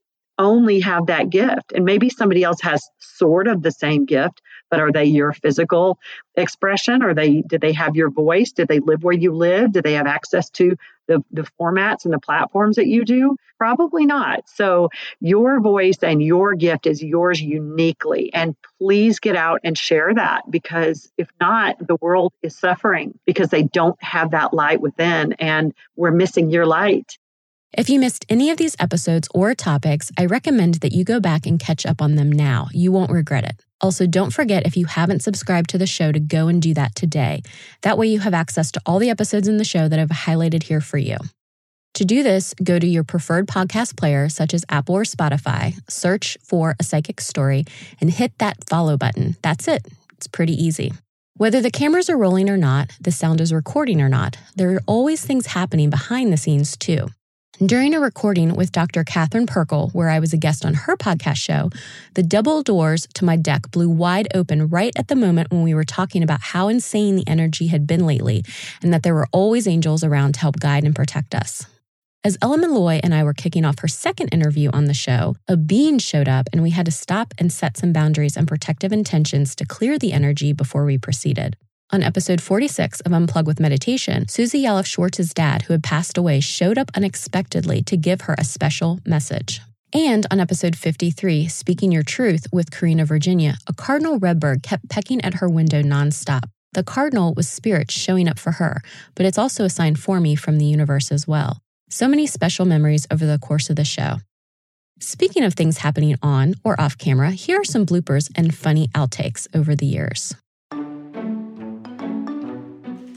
only 0.41 0.79
have 0.79 1.05
that 1.05 1.29
gift. 1.29 1.71
And 1.73 1.85
maybe 1.85 2.09
somebody 2.09 2.43
else 2.43 2.59
has 2.61 2.83
sort 2.99 3.47
of 3.47 3.61
the 3.61 3.71
same 3.71 4.05
gift, 4.05 4.41
but 4.69 4.79
are 4.79 4.91
they 4.91 5.05
your 5.05 5.31
physical 5.31 5.99
expression? 6.35 7.03
Are 7.03 7.13
they 7.13 7.41
did 7.41 7.61
they 7.61 7.73
have 7.73 7.95
your 7.95 8.09
voice? 8.09 8.51
Did 8.51 8.67
they 8.67 8.79
live 8.79 9.03
where 9.03 9.13
you 9.15 9.33
live? 9.33 9.73
Did 9.73 9.83
they 9.83 9.93
have 9.93 10.07
access 10.07 10.49
to 10.51 10.75
the, 11.07 11.23
the 11.31 11.45
formats 11.59 12.05
and 12.05 12.13
the 12.13 12.19
platforms 12.19 12.77
that 12.77 12.87
you 12.87 13.05
do? 13.05 13.35
Probably 13.57 14.05
not. 14.07 14.49
So 14.49 14.89
your 15.19 15.59
voice 15.59 15.99
and 16.01 16.21
your 16.23 16.55
gift 16.55 16.87
is 16.87 17.03
yours 17.03 17.39
uniquely. 17.39 18.33
And 18.33 18.55
please 18.79 19.19
get 19.19 19.35
out 19.35 19.59
and 19.63 19.77
share 19.77 20.13
that 20.15 20.49
because 20.49 21.11
if 21.17 21.29
not, 21.39 21.75
the 21.85 21.97
world 22.01 22.33
is 22.41 22.57
suffering 22.57 23.19
because 23.25 23.49
they 23.49 23.63
don't 23.63 24.01
have 24.01 24.31
that 24.31 24.53
light 24.53 24.81
within 24.81 25.33
and 25.33 25.73
we're 25.95 26.11
missing 26.11 26.49
your 26.49 26.65
light. 26.65 27.19
If 27.73 27.89
you 27.89 28.01
missed 28.01 28.25
any 28.27 28.49
of 28.49 28.57
these 28.57 28.75
episodes 28.79 29.29
or 29.33 29.55
topics, 29.55 30.11
I 30.17 30.25
recommend 30.25 30.75
that 30.75 30.91
you 30.91 31.05
go 31.05 31.21
back 31.21 31.45
and 31.45 31.57
catch 31.57 31.85
up 31.85 32.01
on 32.01 32.15
them 32.15 32.29
now. 32.29 32.67
You 32.73 32.91
won't 32.91 33.11
regret 33.11 33.45
it. 33.45 33.63
Also, 33.79 34.05
don't 34.05 34.33
forget 34.33 34.67
if 34.67 34.75
you 34.75 34.87
haven't 34.87 35.23
subscribed 35.23 35.69
to 35.69 35.77
the 35.77 35.87
show 35.87 36.11
to 36.11 36.19
go 36.19 36.49
and 36.49 36.61
do 36.61 36.73
that 36.73 36.95
today. 36.95 37.41
That 37.83 37.97
way, 37.97 38.07
you 38.07 38.19
have 38.19 38.33
access 38.33 38.73
to 38.73 38.81
all 38.85 38.99
the 38.99 39.09
episodes 39.09 39.47
in 39.47 39.55
the 39.55 39.63
show 39.63 39.87
that 39.87 39.99
I've 39.99 40.09
highlighted 40.09 40.63
here 40.63 40.81
for 40.81 40.97
you. 40.97 41.15
To 41.93 42.03
do 42.03 42.23
this, 42.23 42.53
go 42.61 42.77
to 42.77 42.85
your 42.85 43.05
preferred 43.05 43.47
podcast 43.47 43.95
player, 43.95 44.27
such 44.27 44.53
as 44.53 44.65
Apple 44.67 44.95
or 44.95 45.03
Spotify, 45.03 45.73
search 45.89 46.37
for 46.43 46.75
a 46.77 46.83
psychic's 46.83 47.25
story, 47.25 47.63
and 48.01 48.11
hit 48.11 48.37
that 48.39 48.67
follow 48.69 48.97
button. 48.97 49.37
That's 49.41 49.69
it. 49.69 49.87
It's 50.17 50.27
pretty 50.27 50.61
easy. 50.61 50.91
Whether 51.37 51.61
the 51.61 51.71
cameras 51.71 52.09
are 52.09 52.17
rolling 52.17 52.49
or 52.49 52.57
not, 52.57 52.91
the 52.99 53.11
sound 53.11 53.39
is 53.39 53.53
recording 53.53 54.01
or 54.01 54.09
not, 54.09 54.37
there 54.57 54.75
are 54.75 54.81
always 54.85 55.25
things 55.25 55.45
happening 55.47 55.89
behind 55.89 56.33
the 56.33 56.37
scenes, 56.37 56.75
too. 56.75 57.07
During 57.63 57.93
a 57.93 57.99
recording 57.99 58.55
with 58.55 58.71
Dr. 58.71 59.03
Catherine 59.03 59.45
Perkle, 59.45 59.91
where 59.91 60.09
I 60.09 60.17
was 60.17 60.33
a 60.33 60.37
guest 60.37 60.65
on 60.65 60.73
her 60.73 60.97
podcast 60.97 61.35
show, 61.35 61.69
the 62.15 62.23
double 62.23 62.63
doors 62.63 63.07
to 63.13 63.23
my 63.23 63.35
deck 63.35 63.69
blew 63.69 63.87
wide 63.87 64.27
open 64.33 64.67
right 64.69 64.91
at 64.95 65.09
the 65.09 65.15
moment 65.15 65.51
when 65.51 65.61
we 65.61 65.75
were 65.75 65.83
talking 65.83 66.23
about 66.23 66.41
how 66.41 66.69
insane 66.69 67.17
the 67.17 67.27
energy 67.27 67.67
had 67.67 67.85
been 67.85 68.07
lately 68.07 68.43
and 68.81 68.91
that 68.91 69.03
there 69.03 69.13
were 69.13 69.27
always 69.31 69.67
angels 69.67 70.03
around 70.03 70.33
to 70.33 70.39
help 70.39 70.59
guide 70.59 70.85
and 70.85 70.95
protect 70.95 71.35
us. 71.35 71.67
As 72.23 72.35
Ella 72.41 72.57
Malloy 72.57 72.99
and 73.03 73.13
I 73.13 73.23
were 73.23 73.31
kicking 73.31 73.63
off 73.63 73.77
her 73.81 73.87
second 73.87 74.29
interview 74.29 74.71
on 74.71 74.85
the 74.85 74.95
show, 74.95 75.35
a 75.47 75.55
being 75.55 75.99
showed 75.99 76.27
up 76.27 76.49
and 76.51 76.63
we 76.63 76.71
had 76.71 76.87
to 76.87 76.91
stop 76.91 77.31
and 77.37 77.53
set 77.53 77.77
some 77.77 77.93
boundaries 77.93 78.35
and 78.35 78.47
protective 78.47 78.91
intentions 78.91 79.53
to 79.57 79.67
clear 79.67 79.99
the 79.99 80.13
energy 80.13 80.51
before 80.51 80.83
we 80.83 80.97
proceeded. 80.97 81.57
On 81.93 82.03
episode 82.03 82.39
46 82.39 83.01
of 83.01 83.11
Unplug 83.11 83.43
with 83.43 83.59
Meditation, 83.59 84.25
Susie 84.29 84.63
Yalof 84.63 84.85
Schwartz's 84.85 85.33
dad, 85.33 85.63
who 85.63 85.73
had 85.73 85.83
passed 85.83 86.17
away, 86.17 86.39
showed 86.39 86.77
up 86.77 86.89
unexpectedly 86.95 87.81
to 87.83 87.97
give 87.97 88.21
her 88.21 88.35
a 88.37 88.45
special 88.45 89.01
message. 89.05 89.59
And 89.91 90.25
on 90.31 90.39
episode 90.39 90.77
53, 90.77 91.49
Speaking 91.49 91.91
Your 91.91 92.03
Truth 92.03 92.47
with 92.53 92.71
Karina 92.71 93.03
Virginia, 93.03 93.55
a 93.67 93.73
cardinal 93.73 94.19
redbird 94.19 94.63
kept 94.63 94.87
pecking 94.87 95.19
at 95.19 95.35
her 95.35 95.49
window 95.49 95.81
nonstop. 95.81 96.43
The 96.71 96.83
cardinal 96.83 97.33
was 97.33 97.49
spirit 97.49 97.91
showing 97.91 98.29
up 98.29 98.39
for 98.39 98.53
her, 98.53 98.81
but 99.13 99.25
it's 99.25 99.37
also 99.37 99.65
a 99.65 99.69
sign 99.69 99.97
for 99.97 100.21
me 100.21 100.35
from 100.35 100.59
the 100.59 100.65
universe 100.65 101.11
as 101.11 101.27
well. 101.27 101.59
So 101.89 102.07
many 102.07 102.25
special 102.25 102.65
memories 102.65 103.05
over 103.11 103.25
the 103.25 103.37
course 103.37 103.69
of 103.69 103.75
the 103.75 103.83
show. 103.83 104.19
Speaking 105.01 105.43
of 105.43 105.55
things 105.55 105.79
happening 105.79 106.15
on 106.23 106.53
or 106.63 106.79
off 106.79 106.97
camera, 106.97 107.31
here 107.31 107.59
are 107.59 107.65
some 107.65 107.85
bloopers 107.85 108.31
and 108.33 108.55
funny 108.55 108.87
outtakes 108.95 109.45
over 109.53 109.75
the 109.75 109.87
years. 109.87 110.33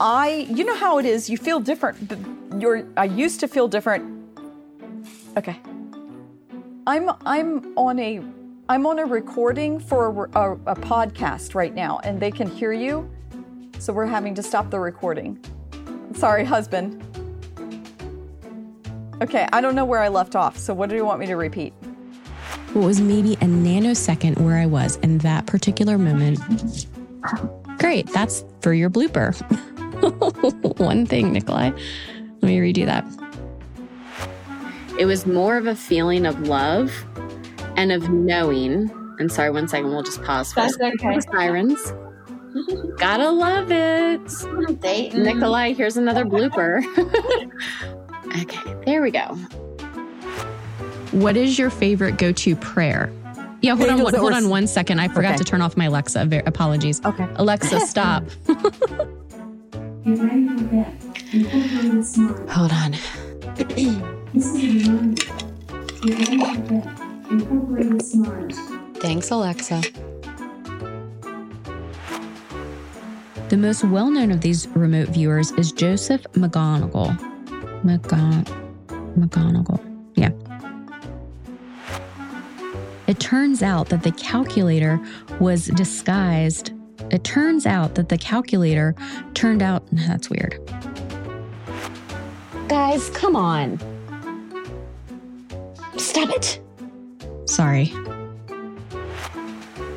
I, 0.07 0.45
you 0.51 0.65
know 0.65 0.75
how 0.75 0.99
it 0.99 1.05
is, 1.07 1.31
you 1.31 1.37
feel 1.39 1.59
different. 1.59 2.13
You're, 2.59 2.85
I 2.95 3.05
used 3.05 3.39
to 3.39 3.47
feel 3.47 3.67
different. 3.67 4.05
Okay. 5.35 5.59
I'm, 6.85 7.09
I'm 7.25 7.75
on 7.75 7.97
a, 7.97 8.21
I'm 8.69 8.85
on 8.85 8.99
a 8.99 9.05
recording 9.05 9.79
for 9.79 10.27
a, 10.35 10.39
a, 10.39 10.51
a 10.53 10.75
podcast 10.75 11.55
right 11.55 11.73
now, 11.73 12.01
and 12.03 12.19
they 12.19 12.29
can 12.29 12.47
hear 12.47 12.71
you. 12.71 13.09
So 13.79 13.93
we're 13.93 14.05
having 14.05 14.35
to 14.35 14.43
stop 14.43 14.69
the 14.69 14.79
recording. 14.79 15.43
Sorry, 16.13 16.45
husband. 16.45 17.03
Okay, 19.23 19.47
I 19.51 19.59
don't 19.59 19.73
know 19.73 19.85
where 19.85 20.01
I 20.01 20.09
left 20.09 20.35
off. 20.35 20.55
So 20.55 20.75
what 20.75 20.91
do 20.91 20.95
you 20.95 21.03
want 21.03 21.19
me 21.19 21.25
to 21.25 21.35
repeat? 21.35 21.73
What 22.73 22.85
was 22.85 23.01
maybe 23.01 23.33
a 23.33 23.47
nanosecond 23.47 24.39
where 24.39 24.57
I 24.57 24.67
was 24.67 24.97
in 24.97 25.17
that 25.19 25.47
particular 25.47 25.97
moment. 25.97 26.85
Great, 27.79 28.05
that's 28.13 28.45
for 28.61 28.71
your 28.71 28.91
blooper. 28.91 29.33
One 30.77 31.05
thing, 31.05 31.31
Nikolai. 31.33 31.71
Let 31.71 32.43
me 32.43 32.57
redo 32.59 32.85
that. 32.85 33.05
It 34.99 35.05
was 35.05 35.25
more 35.25 35.57
of 35.57 35.67
a 35.67 35.75
feeling 35.75 36.25
of 36.25 36.47
love 36.47 36.91
and 37.75 37.91
of 37.91 38.09
knowing. 38.09 38.89
And 39.19 39.31
sorry, 39.31 39.49
one 39.49 39.67
second, 39.67 39.89
we'll 39.89 40.03
just 40.03 40.23
pause 40.23 40.53
for 40.53 40.61
That's 40.61 40.77
okay. 40.79 41.19
sirens. 41.31 41.93
Gotta 42.97 43.29
love 43.29 43.71
it. 43.71 44.21
Dayton. 44.79 45.23
Nikolai, 45.23 45.73
here's 45.73 45.97
another 45.97 46.23
blooper. 46.23 46.81
okay, 48.41 48.75
there 48.85 49.01
we 49.01 49.11
go. 49.11 49.35
What 51.11 51.35
is 51.35 51.59
your 51.59 51.69
favorite 51.69 52.17
go 52.17 52.31
to 52.31 52.55
prayer? 52.55 53.11
Yeah, 53.61 53.75
hold 53.75 53.89
on, 53.89 53.97
Angels 53.99 54.15
hold 54.15 54.33
on 54.33 54.49
one 54.49 54.67
second. 54.67 54.99
I 54.99 55.07
forgot 55.07 55.29
Okay. 55.31 55.37
to 55.39 55.43
turn 55.43 55.61
off 55.61 55.75
my 55.75 55.85
Alexa. 55.85 56.43
Apologies. 56.45 57.03
Okay. 57.03 57.27
Alexa, 57.35 57.81
stop. 57.81 58.23
hold 60.05 60.21
on. 62.71 62.91
This 63.57 64.45
is 64.45 64.87
a 64.87 64.91
reminder. 64.91 65.23
Get 66.03 66.19
ready 66.19 66.37
for 66.37 66.61
bed. 66.61 66.85
Incorporate 67.31 68.01
smart. 68.03 68.53
Thanks, 68.97 69.31
Alexa. 69.31 69.81
The 73.49 73.57
most 73.57 73.83
well 73.85 74.11
known 74.11 74.29
of 74.31 74.41
these 74.41 74.67
remote 74.69 75.09
viewers 75.09 75.51
is 75.53 75.71
Joseph 75.71 76.21
McGonigal. 76.33 77.17
McGon- 77.83 78.45
McGonigal. 79.17 79.79
Yeah. 80.15 80.29
It 83.07 83.19
turns 83.19 83.63
out 83.63 83.89
that 83.89 84.03
the 84.03 84.11
calculator 84.11 84.99
was 85.39 85.65
disguised 85.67 86.73
it 87.11 87.23
turns 87.23 87.65
out 87.65 87.95
that 87.95 88.09
the 88.09 88.17
calculator 88.17 88.95
turned 89.33 89.61
out 89.61 89.83
that's 89.91 90.29
weird. 90.29 90.59
Guys, 92.67 93.09
come 93.11 93.35
on. 93.35 93.79
Stop 95.97 96.29
it. 96.29 96.61
Sorry. 97.45 97.93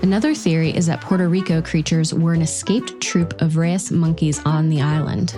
Another 0.02 0.34
theory 0.34 0.70
is 0.76 0.86
that 0.86 1.00
Puerto 1.00 1.28
Rico 1.28 1.60
creatures 1.60 2.14
were 2.14 2.32
an 2.32 2.42
escaped 2.42 3.00
troop 3.00 3.40
of 3.42 3.56
rhesus 3.56 3.90
monkeys 3.90 4.40
on 4.44 4.68
the 4.68 4.80
island. 4.80 5.34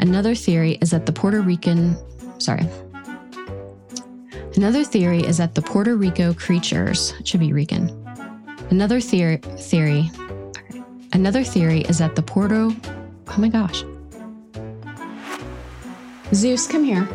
Another 0.00 0.34
theory 0.34 0.72
is 0.80 0.90
that 0.90 1.06
the 1.06 1.12
Puerto 1.12 1.40
Rican, 1.40 1.96
sorry. 2.40 2.66
Another 4.56 4.84
theory 4.84 5.20
is 5.20 5.38
that 5.38 5.54
the 5.54 5.62
Puerto 5.62 5.96
Rico 5.96 6.32
creatures, 6.34 7.12
should 7.24 7.40
be 7.40 7.52
Rican. 7.52 7.90
Another 8.70 9.00
theory, 9.00 9.38
theory, 9.58 10.10
another 11.14 11.42
theory 11.42 11.80
is 11.82 11.98
that 11.98 12.14
the 12.16 12.22
Puerto, 12.22 12.70
oh 13.28 13.38
my 13.38 13.48
gosh. 13.48 13.84
Zeus, 16.34 16.66
come 16.66 16.84
here. 16.84 17.08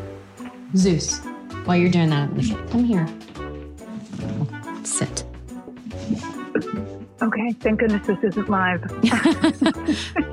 Zeus, 0.76 1.20
while 1.66 1.78
you're 1.78 1.92
doing 1.92 2.10
that, 2.10 2.30
come 2.72 2.84
here. 2.84 3.08
Sit. 4.84 5.24
Okay, 7.22 7.52
thank 7.60 7.80
goodness 7.80 8.08
this 8.08 8.24
isn't 8.24 8.50
live. 8.50 8.82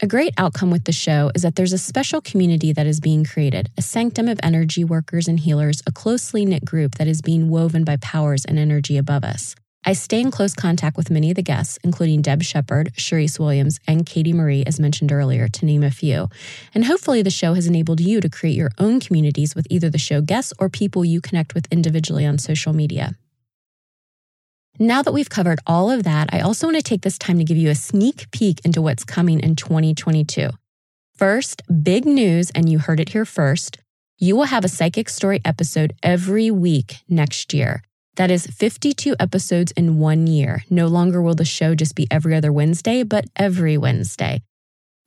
A 0.00 0.06
great 0.06 0.32
outcome 0.38 0.70
with 0.70 0.84
the 0.84 0.92
show 0.92 1.32
is 1.34 1.42
that 1.42 1.56
there's 1.56 1.72
a 1.72 1.78
special 1.78 2.20
community 2.20 2.72
that 2.72 2.86
is 2.86 3.00
being 3.00 3.24
created, 3.24 3.68
a 3.76 3.82
sanctum 3.82 4.28
of 4.28 4.38
energy 4.44 4.84
workers 4.84 5.26
and 5.26 5.40
healers, 5.40 5.82
a 5.88 5.92
closely 5.92 6.44
knit 6.44 6.64
group 6.64 6.94
that 6.96 7.08
is 7.08 7.20
being 7.20 7.48
woven 7.48 7.82
by 7.82 7.96
powers 7.96 8.44
and 8.44 8.60
energy 8.60 8.96
above 8.96 9.24
us. 9.24 9.56
I 9.84 9.94
stay 9.94 10.20
in 10.20 10.30
close 10.30 10.54
contact 10.54 10.96
with 10.96 11.10
many 11.10 11.30
of 11.30 11.34
the 11.34 11.42
guests, 11.42 11.80
including 11.82 12.22
Deb 12.22 12.44
Shepard, 12.44 12.92
Charisse 12.94 13.40
Williams, 13.40 13.80
and 13.88 14.06
Katie 14.06 14.32
Marie, 14.32 14.62
as 14.64 14.78
mentioned 14.78 15.10
earlier, 15.10 15.48
to 15.48 15.66
name 15.66 15.82
a 15.82 15.90
few. 15.90 16.28
And 16.74 16.84
hopefully, 16.84 17.22
the 17.22 17.30
show 17.30 17.54
has 17.54 17.66
enabled 17.66 17.98
you 17.98 18.20
to 18.20 18.28
create 18.28 18.56
your 18.56 18.70
own 18.78 19.00
communities 19.00 19.56
with 19.56 19.66
either 19.68 19.90
the 19.90 19.98
show 19.98 20.20
guests 20.20 20.52
or 20.60 20.68
people 20.68 21.04
you 21.04 21.20
connect 21.20 21.54
with 21.54 21.66
individually 21.72 22.24
on 22.24 22.38
social 22.38 22.72
media. 22.72 23.16
Now 24.80 25.02
that 25.02 25.12
we've 25.12 25.28
covered 25.28 25.58
all 25.66 25.90
of 25.90 26.04
that, 26.04 26.32
I 26.32 26.38
also 26.38 26.68
want 26.68 26.76
to 26.76 26.82
take 26.82 27.02
this 27.02 27.18
time 27.18 27.38
to 27.38 27.44
give 27.44 27.56
you 27.56 27.68
a 27.68 27.74
sneak 27.74 28.30
peek 28.30 28.60
into 28.64 28.80
what's 28.80 29.02
coming 29.02 29.40
in 29.40 29.56
2022. 29.56 30.50
First, 31.16 31.62
big 31.82 32.04
news, 32.04 32.50
and 32.50 32.68
you 32.68 32.78
heard 32.78 33.00
it 33.00 33.08
here 33.08 33.24
first. 33.24 33.78
You 34.18 34.36
will 34.36 34.44
have 34.44 34.64
a 34.64 34.68
psychic's 34.68 35.16
story 35.16 35.40
episode 35.44 35.94
every 36.00 36.52
week 36.52 36.98
next 37.08 37.52
year. 37.52 37.82
That 38.14 38.30
is 38.30 38.46
52 38.46 39.16
episodes 39.18 39.72
in 39.72 39.98
one 39.98 40.28
year. 40.28 40.62
No 40.70 40.86
longer 40.86 41.20
will 41.20 41.34
the 41.34 41.44
show 41.44 41.74
just 41.74 41.96
be 41.96 42.06
every 42.08 42.36
other 42.36 42.52
Wednesday, 42.52 43.02
but 43.02 43.24
every 43.34 43.76
Wednesday. 43.78 44.42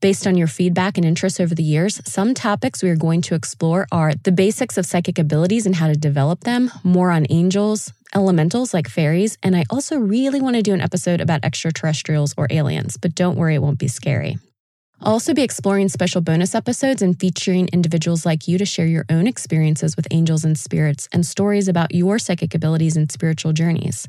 Based 0.01 0.25
on 0.25 0.35
your 0.35 0.47
feedback 0.47 0.97
and 0.97 1.05
interest 1.05 1.39
over 1.39 1.53
the 1.53 1.61
years, 1.61 2.01
some 2.05 2.33
topics 2.33 2.81
we 2.81 2.89
are 2.89 2.95
going 2.95 3.21
to 3.21 3.35
explore 3.35 3.85
are 3.91 4.13
the 4.23 4.31
basics 4.31 4.79
of 4.79 4.85
psychic 4.87 5.19
abilities 5.19 5.67
and 5.67 5.75
how 5.75 5.87
to 5.89 5.95
develop 5.95 6.39
them, 6.39 6.71
more 6.83 7.11
on 7.11 7.27
angels, 7.29 7.93
elementals 8.15 8.73
like 8.73 8.87
fairies, 8.87 9.37
and 9.43 9.55
I 9.55 9.63
also 9.69 9.97
really 9.97 10.41
want 10.41 10.55
to 10.55 10.63
do 10.63 10.73
an 10.73 10.81
episode 10.81 11.21
about 11.21 11.43
extraterrestrials 11.43 12.33
or 12.35 12.47
aliens, 12.49 12.97
but 12.97 13.13
don't 13.13 13.37
worry, 13.37 13.53
it 13.53 13.61
won't 13.61 13.77
be 13.77 13.87
scary. 13.87 14.39
I'll 15.01 15.13
also 15.13 15.35
be 15.35 15.43
exploring 15.43 15.87
special 15.87 16.21
bonus 16.21 16.55
episodes 16.55 17.03
and 17.03 17.19
featuring 17.19 17.67
individuals 17.71 18.25
like 18.25 18.47
you 18.47 18.57
to 18.57 18.65
share 18.65 18.87
your 18.87 19.05
own 19.07 19.27
experiences 19.27 19.95
with 19.95 20.07
angels 20.09 20.43
and 20.43 20.57
spirits 20.57 21.09
and 21.11 21.23
stories 21.23 21.67
about 21.67 21.93
your 21.93 22.17
psychic 22.17 22.55
abilities 22.55 22.97
and 22.97 23.11
spiritual 23.11 23.53
journeys. 23.53 24.07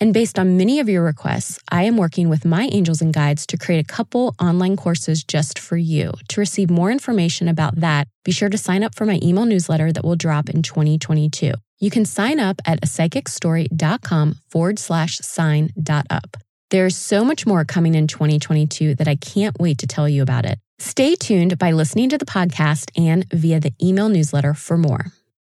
And 0.00 0.12
based 0.12 0.38
on 0.38 0.56
many 0.56 0.80
of 0.80 0.88
your 0.88 1.02
requests, 1.02 1.58
I 1.70 1.84
am 1.84 1.96
working 1.96 2.28
with 2.28 2.44
my 2.44 2.68
angels 2.72 3.00
and 3.00 3.12
guides 3.12 3.46
to 3.46 3.56
create 3.56 3.80
a 3.80 3.92
couple 3.92 4.34
online 4.40 4.76
courses 4.76 5.22
just 5.24 5.58
for 5.58 5.76
you. 5.76 6.12
To 6.28 6.40
receive 6.40 6.70
more 6.70 6.90
information 6.90 7.48
about 7.48 7.76
that, 7.76 8.08
be 8.24 8.32
sure 8.32 8.48
to 8.48 8.58
sign 8.58 8.82
up 8.82 8.94
for 8.94 9.06
my 9.06 9.20
email 9.22 9.44
newsletter 9.44 9.92
that 9.92 10.04
will 10.04 10.16
drop 10.16 10.48
in 10.48 10.62
2022. 10.62 11.52
You 11.78 11.90
can 11.90 12.04
sign 12.04 12.40
up 12.40 12.60
at 12.66 12.82
psychicstory.com 12.82 14.36
forward 14.48 14.78
slash 14.78 15.18
sign 15.18 15.70
dot 15.80 16.06
up. 16.10 16.36
There's 16.70 16.96
so 16.96 17.24
much 17.24 17.46
more 17.46 17.64
coming 17.64 17.94
in 17.94 18.06
2022 18.06 18.96
that 18.96 19.06
I 19.06 19.16
can't 19.16 19.58
wait 19.60 19.78
to 19.78 19.86
tell 19.86 20.08
you 20.08 20.22
about 20.22 20.44
it. 20.44 20.58
Stay 20.78 21.14
tuned 21.14 21.56
by 21.58 21.70
listening 21.70 22.08
to 22.08 22.18
the 22.18 22.24
podcast 22.24 22.90
and 22.96 23.28
via 23.30 23.60
the 23.60 23.72
email 23.82 24.08
newsletter 24.08 24.54
for 24.54 24.76
more. 24.76 25.06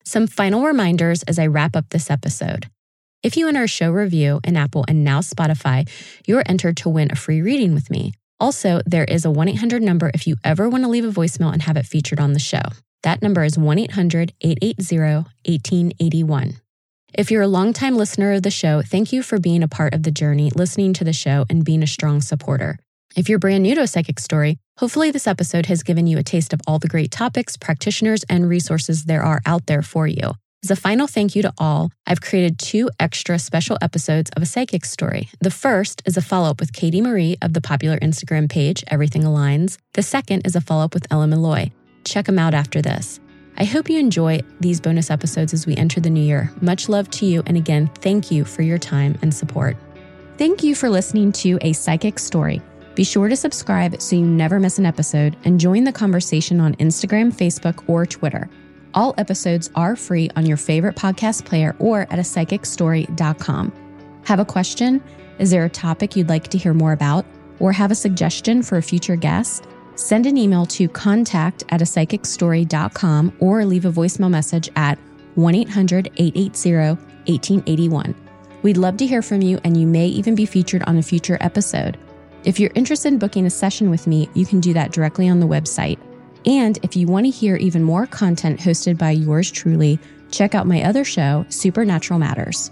Some 0.06 0.28
final 0.28 0.64
reminders 0.64 1.24
as 1.24 1.38
I 1.38 1.48
wrap 1.48 1.76
up 1.76 1.90
this 1.90 2.10
episode. 2.10 2.70
If 3.22 3.36
you 3.36 3.50
enter 3.50 3.64
a 3.64 3.68
show 3.68 3.92
review 3.92 4.40
in 4.46 4.56
Apple 4.56 4.86
and 4.88 5.04
now 5.04 5.20
Spotify, 5.20 5.90
you're 6.26 6.44
entered 6.46 6.78
to 6.78 6.90
win 6.90 7.12
a 7.12 7.18
free 7.18 7.42
reading 7.42 7.74
with 7.74 7.90
me. 7.90 8.14
Also, 8.40 8.80
there 8.86 9.04
is 9.04 9.26
a 9.26 9.32
1 9.32 9.50
800 9.50 9.84
number 9.84 10.10
if 10.14 10.26
you 10.26 10.38
ever 10.46 10.70
want 10.70 10.86
to 10.86 10.90
leave 10.90 11.04
a 11.04 11.12
voicemail 11.12 11.52
and 11.52 11.64
have 11.64 11.76
it 11.76 11.86
featured 11.86 12.22
on 12.22 12.32
the 12.32 12.40
show. 12.40 12.62
That 13.04 13.22
number 13.22 13.44
is 13.44 13.58
1 13.58 13.78
800 13.78 14.32
880 14.40 14.98
1881. 15.46 16.54
If 17.14 17.30
you're 17.30 17.42
a 17.42 17.48
longtime 17.48 17.98
listener 17.98 18.32
of 18.32 18.44
the 18.44 18.52
show, 18.52 18.82
thank 18.84 19.12
you 19.12 19.22
for 19.22 19.38
being 19.38 19.64
a 19.64 19.68
part 19.68 19.94
of 19.94 20.04
the 20.04 20.12
journey, 20.12 20.50
listening 20.56 20.94
to 20.94 21.04
the 21.04 21.12
show, 21.12 21.46
and 21.50 21.66
being 21.66 21.84
a 21.84 21.88
strong 21.88 22.22
supporter. 22.22 22.80
If 23.18 23.28
you're 23.28 23.40
brand 23.40 23.64
new 23.64 23.76
to 23.76 23.82
a 23.82 23.88
psychic's 23.88 24.24
story, 24.24 24.60
hopefully 24.78 25.12
this 25.12 25.28
episode 25.28 25.66
has 25.66 25.84
given 25.84 26.08
you 26.08 26.18
a 26.20 26.24
taste 26.24 26.54
of 26.54 26.62
all 26.66 26.80
the 26.80 26.88
great 26.88 27.12
topics, 27.12 27.58
practitioners, 27.58 28.24
and 28.30 28.48
resources 28.48 29.04
there 29.04 29.24
are 29.24 29.42
out 29.46 29.66
there 29.66 29.82
for 29.82 30.08
you. 30.08 30.36
As 30.62 30.72
a 30.72 30.76
final 30.76 31.08
thank 31.08 31.38
you 31.38 31.42
to 31.44 31.54
all, 31.58 31.90
I've 32.06 32.20
created 32.20 32.60
two 32.60 32.90
extra 33.00 33.40
special 33.40 33.78
episodes 33.82 34.30
of 34.36 34.44
a 34.44 34.46
psychic's 34.46 34.92
story. 34.92 35.30
The 35.40 35.52
first 35.52 36.02
is 36.06 36.18
a 36.18 36.22
follow 36.22 36.50
up 36.50 36.60
with 36.60 36.74
Katie 36.74 37.00
Marie 37.00 37.38
of 37.42 37.54
the 37.54 37.62
popular 37.62 37.98
Instagram 38.00 38.50
page, 38.50 38.84
Everything 38.88 39.24
Aligns. 39.24 39.78
The 39.94 40.04
second 40.04 40.42
is 40.46 40.58
a 40.58 40.62
follow 40.62 40.84
up 40.84 40.94
with 40.94 41.08
Ella 41.10 41.28
Malloy. 41.28 41.72
Check 42.04 42.26
them 42.26 42.38
out 42.38 42.54
after 42.54 42.82
this. 42.82 43.22
I 43.56 43.64
hope 43.64 43.90
you 43.90 44.00
enjoy 44.00 44.42
these 44.60 44.82
bonus 44.82 45.10
episodes 45.10 45.54
as 45.54 45.66
we 45.66 45.78
enter 45.78 46.02
the 46.02 46.10
new 46.10 46.22
year. 46.22 46.52
Much 46.60 46.90
love 46.90 47.10
to 47.12 47.26
you. 47.26 47.42
And 47.46 47.56
again, 47.56 47.88
thank 47.96 48.30
you 48.30 48.44
for 48.44 48.62
your 48.62 48.78
time 48.78 49.18
and 49.22 49.34
support. 49.34 49.78
Thank 50.38 50.62
you 50.62 50.76
for 50.76 50.90
listening 50.90 51.32
to 51.34 51.58
A 51.62 51.72
Psychic's 51.72 52.24
Story. 52.26 52.62
Be 52.96 53.06
sure 53.06 53.30
to 53.30 53.36
subscribe 53.38 54.02
so 54.02 54.18
you 54.18 54.26
never 54.26 54.60
miss 54.60 54.78
an 54.78 54.86
episode 54.86 55.38
and 55.46 55.58
join 55.58 55.86
the 55.86 55.94
conversation 55.94 56.60
on 56.60 56.76
Instagram, 56.76 57.34
Facebook, 57.34 57.82
or 57.88 58.06
Twitter. 58.06 58.50
All 58.94 59.14
episodes 59.18 59.70
are 59.76 59.96
free 59.96 60.30
on 60.36 60.46
your 60.46 60.58
favorite 60.58 60.96
podcast 60.96 61.46
player 61.46 61.76
or 61.80 62.02
at 62.02 62.20
a 62.20 62.24
psychicstory.com. 62.24 63.72
Have 64.26 64.40
a 64.40 64.46
question? 64.46 65.04
Is 65.38 65.52
there 65.52 65.66
a 65.66 65.70
topic 65.70 66.16
you'd 66.16 66.30
like 66.30 66.48
to 66.50 66.58
hear 66.58 66.74
more 66.74 66.94
about? 66.94 67.26
Or 67.60 67.72
have 67.72 67.92
a 67.92 67.96
suggestion 67.96 68.64
for 68.64 68.78
a 68.78 68.84
future 68.84 69.16
guest? 69.16 69.68
Send 69.96 70.26
an 70.26 70.38
email 70.38 70.66
to 70.68 70.88
contact 70.88 71.64
at 71.70 71.82
a 71.82 71.86
psychicstory.com 71.86 73.36
or 73.40 73.66
leave 73.66 73.86
a 73.86 73.92
voicemail 73.92 74.30
message 74.30 74.70
at 74.76 74.98
1 75.36 75.56
800 75.56 76.12
880 76.18 77.02
1881. 77.28 78.16
We'd 78.62 78.78
love 78.78 78.98
to 78.98 79.08
hear 79.08 79.22
from 79.22 79.42
you, 79.42 79.60
and 79.64 79.80
you 79.80 79.88
may 79.88 80.08
even 80.08 80.36
be 80.36 80.46
featured 80.46 80.84
on 80.84 80.98
a 80.98 81.04
future 81.04 81.38
episode. 81.42 81.98
If 82.44 82.60
you're 82.60 82.72
interested 82.76 83.10
in 83.10 83.20
booking 83.20 83.46
a 83.46 83.50
session 83.50 83.90
with 83.90 84.08
me, 84.08 84.30
you 84.34 84.46
can 84.46 84.60
do 84.60 84.74
that 84.74 84.92
directly 84.92 85.30
on 85.30 85.40
the 85.40 85.48
website. 85.48 86.00
And 86.50 86.80
if 86.82 86.96
you 86.96 87.06
want 87.06 87.28
to 87.28 87.30
hear 87.30 87.58
even 87.58 87.84
more 87.84 88.08
content 88.08 88.60
hosted 88.60 88.98
by 88.98 89.12
yours 89.12 89.52
truly, 89.52 90.00
check 90.32 90.56
out 90.56 90.66
my 90.66 90.82
other 90.82 91.04
show, 91.04 91.46
Supernatural 91.50 92.20
Matters. 92.20 92.72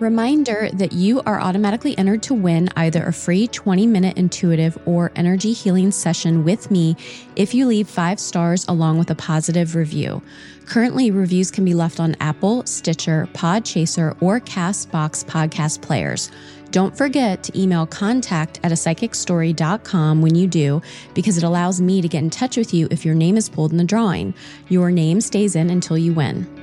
Reminder 0.00 0.68
that 0.72 0.92
you 0.92 1.22
are 1.22 1.40
automatically 1.40 1.96
entered 1.96 2.24
to 2.24 2.34
win 2.34 2.68
either 2.76 3.06
a 3.06 3.12
free 3.12 3.46
20 3.46 3.86
minute 3.86 4.18
intuitive 4.18 4.76
or 4.84 5.12
energy 5.14 5.52
healing 5.52 5.92
session 5.92 6.42
with 6.42 6.68
me 6.72 6.96
if 7.36 7.54
you 7.54 7.68
leave 7.68 7.88
five 7.88 8.18
stars 8.18 8.66
along 8.66 8.98
with 8.98 9.10
a 9.10 9.14
positive 9.14 9.76
review. 9.76 10.20
Currently, 10.66 11.12
reviews 11.12 11.52
can 11.52 11.64
be 11.64 11.72
left 11.72 12.00
on 12.00 12.16
Apple, 12.18 12.66
Stitcher, 12.66 13.28
Podchaser, 13.32 14.20
or 14.20 14.40
Castbox 14.40 15.24
podcast 15.24 15.82
players. 15.82 16.32
Don't 16.76 16.94
forget 16.94 17.42
to 17.44 17.58
email 17.58 17.86
contact 17.86 18.60
at 18.62 18.70
a 18.70 18.74
psychicstory.com 18.74 20.20
when 20.20 20.34
you 20.34 20.46
do, 20.46 20.82
because 21.14 21.38
it 21.38 21.42
allows 21.42 21.80
me 21.80 22.02
to 22.02 22.06
get 22.06 22.22
in 22.22 22.28
touch 22.28 22.58
with 22.58 22.74
you 22.74 22.86
if 22.90 23.02
your 23.02 23.14
name 23.14 23.38
is 23.38 23.48
pulled 23.48 23.70
in 23.70 23.78
the 23.78 23.82
drawing. 23.82 24.34
Your 24.68 24.90
name 24.90 25.22
stays 25.22 25.56
in 25.56 25.70
until 25.70 25.96
you 25.96 26.12
win. 26.12 26.55